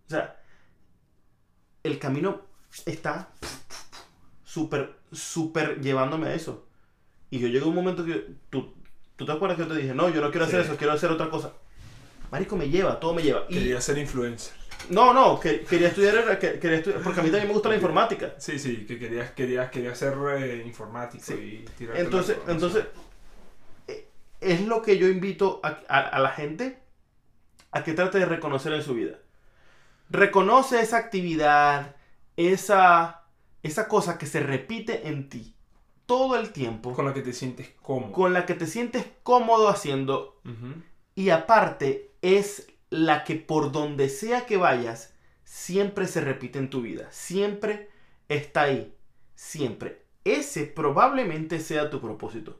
[0.07, 0.41] O sea,
[1.83, 2.41] el camino
[2.85, 3.33] está
[4.43, 6.65] súper, súper llevándome a eso.
[7.29, 8.73] Y yo llegué a un momento que tú,
[9.19, 10.67] tú te acuerdas que yo te dije, no, yo no quiero hacer Sí.
[10.69, 11.51] eso, quiero hacer otra cosa.
[12.31, 13.43] Marico, me lleva, todo me lleva.
[13.49, 14.53] Y, Quería ser influencer.
[14.89, 17.75] no, no, que, quería estudiar, que- quería estudiar, porque a mí también me gusta la
[17.75, 18.33] informática.
[18.37, 21.33] Sí, sí, que querías, querías, querías ser eh, informático Sí.
[21.33, 22.85] y tirarte Entonces, entonces,
[23.87, 24.07] eh,
[24.39, 26.79] es lo que yo invito a, a- a la gente
[27.71, 29.17] a que trate de reconocer en su vida.
[30.09, 31.95] Reconoce esa actividad,
[32.37, 33.23] esa,
[33.63, 35.55] esa cosa que se repite en ti
[36.09, 38.11] todo el tiempo, con la que te sientes cómodo.
[38.13, 40.41] con la que te sientes cómodo haciendo
[41.13, 46.81] y aparte es la que por donde sea que vayas, siempre se repite en tu
[46.81, 47.07] vida.
[47.11, 47.91] Siempre
[48.27, 48.95] está ahí.
[49.35, 50.03] Siempre.
[50.23, 52.59] Ese probablemente sea tu propósito.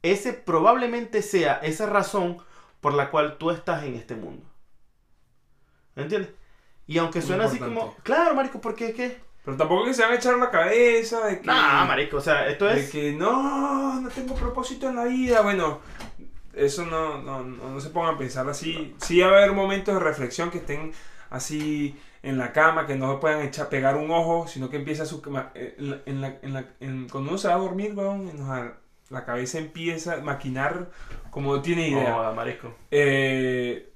[0.00, 2.38] Ese probablemente sea esa razón
[2.80, 4.46] por la cual tú estás en este mundo.
[5.94, 6.32] ¿Entiendes?
[6.86, 9.20] Y aunque Muy suena así como, claro, marico, porque es que...
[9.44, 11.46] Pero tampoco que se van a echar la cabeza de que...
[11.46, 12.90] Nah, marico, o sea, esto de es...
[12.90, 15.40] que no, no tengo propósito en la vida.
[15.40, 15.80] Bueno,
[16.54, 18.94] eso no, no, no, no se pongan a pensar así.
[18.98, 20.92] Sí va a haber momentos de reflexión que estén
[21.30, 25.04] así en la cama, que no se puedan echar, pegar un ojo, sino que empieza
[25.06, 25.20] su
[25.56, 28.30] eh, en la- en la- en la- en- cuando uno se va a dormir, weón,
[29.10, 30.90] la, cabeza empieza a maquinar
[31.32, 32.10] como no tiene idea.
[32.10, 32.72] No, marisco.
[32.92, 33.90] Eh,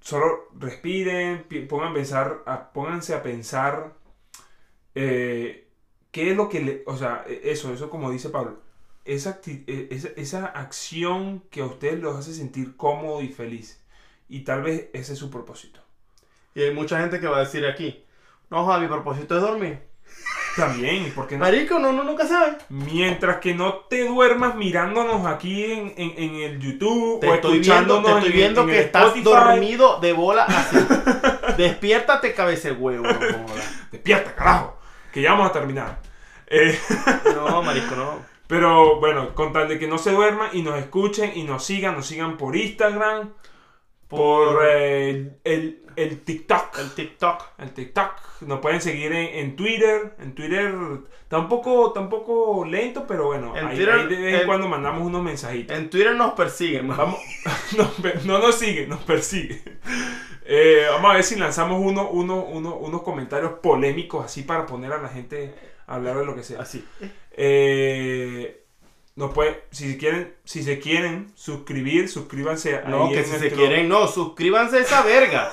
[0.00, 3.92] solo respiren, pi- pongan pensar, pónganse a pensar
[4.96, 5.68] eh,
[6.10, 8.58] qué es lo que le, o sea, e- eso, eso como dice Pablo,
[9.04, 13.80] esa, eh, esa, esa acción que a ustedes los hace sentir cómodo y feliz.
[14.28, 15.78] Y tal vez ese es su propósito.
[16.56, 18.02] Y hay mucha gente que va a decir aquí,
[18.50, 19.78] no, joda, mi propósito es dormir.
[20.56, 21.44] También, porque no?
[21.44, 22.56] Marico, no, uno nunca sabe.
[22.70, 27.58] Mientras que no te duermas mirándonos aquí en, en, en el YouTube Te o estoy
[27.58, 29.24] viendo, te estoy en- viendo en que estás Spotify.
[29.28, 30.76] dormido de bola así.
[31.58, 33.04] Despiértate, cabeza de huevo.
[33.04, 33.46] no.
[33.92, 34.75] Despierta, carajo,
[35.16, 35.98] que ya vamos a terminar.
[36.46, 36.78] Eh,
[37.34, 38.18] No, marisco, no.
[38.46, 41.94] Pero bueno, con tal de que no se duerman y nos escuchen y nos sigan,
[41.94, 43.32] nos sigan por Instagram,
[44.08, 46.78] por eh, el, el TikTok.
[46.78, 47.42] el TikTok.
[47.58, 48.10] El TikTok.
[48.42, 50.14] Nos pueden seguir en, en Twitter.
[50.20, 50.74] En Twitter
[51.22, 54.34] está un poco, está un poco lento, pero bueno, En ahí, Twitter, ahí de vez
[54.34, 55.76] en el- cuando mandamos unos mensajitos.
[55.76, 56.86] En Twitter nos persiguen.
[56.86, 56.96] man.
[56.98, 57.20] Vamos,
[57.76, 57.90] no,
[58.24, 59.62] no nos sigue, nos persigue.
[60.44, 64.92] Eh, vamos a ver si lanzamos uno, uno, uno- unos comentarios polémicos así para poner
[64.92, 65.54] a la gente
[65.86, 66.60] a hablar de lo que sea.
[66.60, 66.84] Así.
[67.32, 68.65] Eh,
[69.16, 73.88] nos puede, si quieren, si se quieren suscribir, suscríbanse ahí No, que si se quieren,
[73.88, 75.50] no, suscríbanse a esa verga.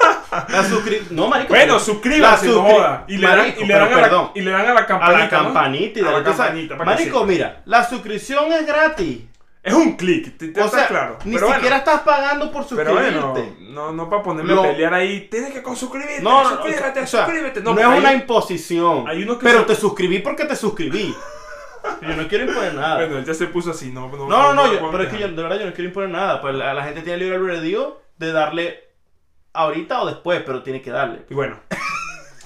[0.49, 1.49] La suscri- No, marico.
[1.53, 3.05] Bueno, suscríbanse, no suscri- joda.
[3.07, 4.31] Y le dan, y le dan a la, perdón.
[4.35, 5.37] y le dan a la A campanita.
[5.37, 5.43] ¿no?
[5.45, 9.21] campanita y A la campanita, Marico, mira, la suscripción es gratis.
[9.63, 11.17] Es un clic, te, te O sea, claro.
[11.23, 13.19] ni Pero siquiera bueno, estás pagando por pero suscribirte.
[13.21, 15.29] bueno, no, no para ponerme a pelear ahí.
[15.31, 17.61] Tienes que suscribirte, No, no, no, suscríbete, o sea, suscríbete.
[17.61, 19.07] No, No, es una imposición.
[19.07, 21.15] hay unos que pero se- te suscribí porque te suscribí.
[22.01, 22.95] Yo no quiero imponer nada.
[22.97, 25.27] Bueno, él ya se puso así, no, no, no, no, yo- pero es que yo
[25.27, 26.41] de verdad yo no quiero imponer nada.
[26.41, 28.79] Pues la, la gente tiene libre albedrío de darle
[29.53, 31.25] ahorita o después, pero tiene que darle.
[31.29, 31.59] Y bueno.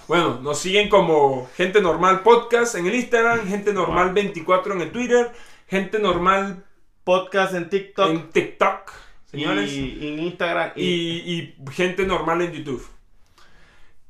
[0.07, 4.91] Bueno, nos siguen como Gente Normal Podcast en el Instagram, Gente Normal 24 en el
[4.93, 5.33] Twitter,
[5.67, 6.63] Gente Normal
[7.03, 8.89] Podcast en TikTok en TikTok,
[9.29, 10.71] señores, y, y, y en Instagram.
[10.77, 12.87] Y, y Gente Normal en YouTube.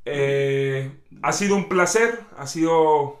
[0.04, 0.90] Eh,
[1.22, 3.17] ha sido un placer, ha sido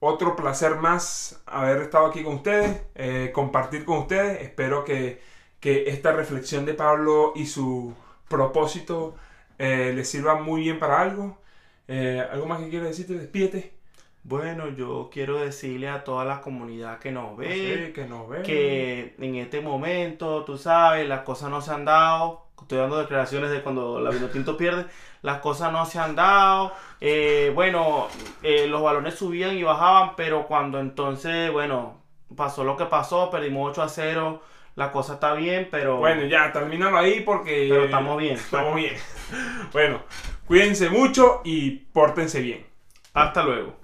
[0.00, 4.42] otro placer más haber estado aquí con ustedes, eh, compartir con ustedes.
[4.42, 5.20] Espero que,
[5.60, 7.94] que esta reflexión de Pablo y su
[8.26, 9.14] propósito
[9.58, 11.38] eh, les sirva muy bien para algo.
[11.86, 13.14] Eh, ¿Algo más que quieras decirte?
[13.14, 13.74] Despídete.
[14.22, 17.86] bueno, yo quiero decirle a toda la comunidad que nos ve.
[17.88, 18.42] Sí, que nos ve.
[18.42, 22.46] que en este momento, tú sabes, las cosas no se han dado.
[22.58, 24.86] Estoy dando declaraciones de cuando la Vinotinto pierde.
[25.22, 26.72] Las cosas no se han dado.
[27.00, 28.08] Eh, bueno,
[28.42, 31.98] eh, los balones subían y bajaban, pero cuando entonces, bueno,
[32.36, 34.42] pasó lo que pasó, perdimos 8 a 0.
[34.76, 37.66] La cosa está bien, pero, Bueno, ya, termínalo ahí porque...
[37.68, 38.34] pero estamos bien.
[38.34, 38.94] Estamos bien.
[39.72, 40.02] Bueno,
[40.46, 42.66] cuídense mucho y pórtense bien.
[43.14, 43.79] Hasta luego.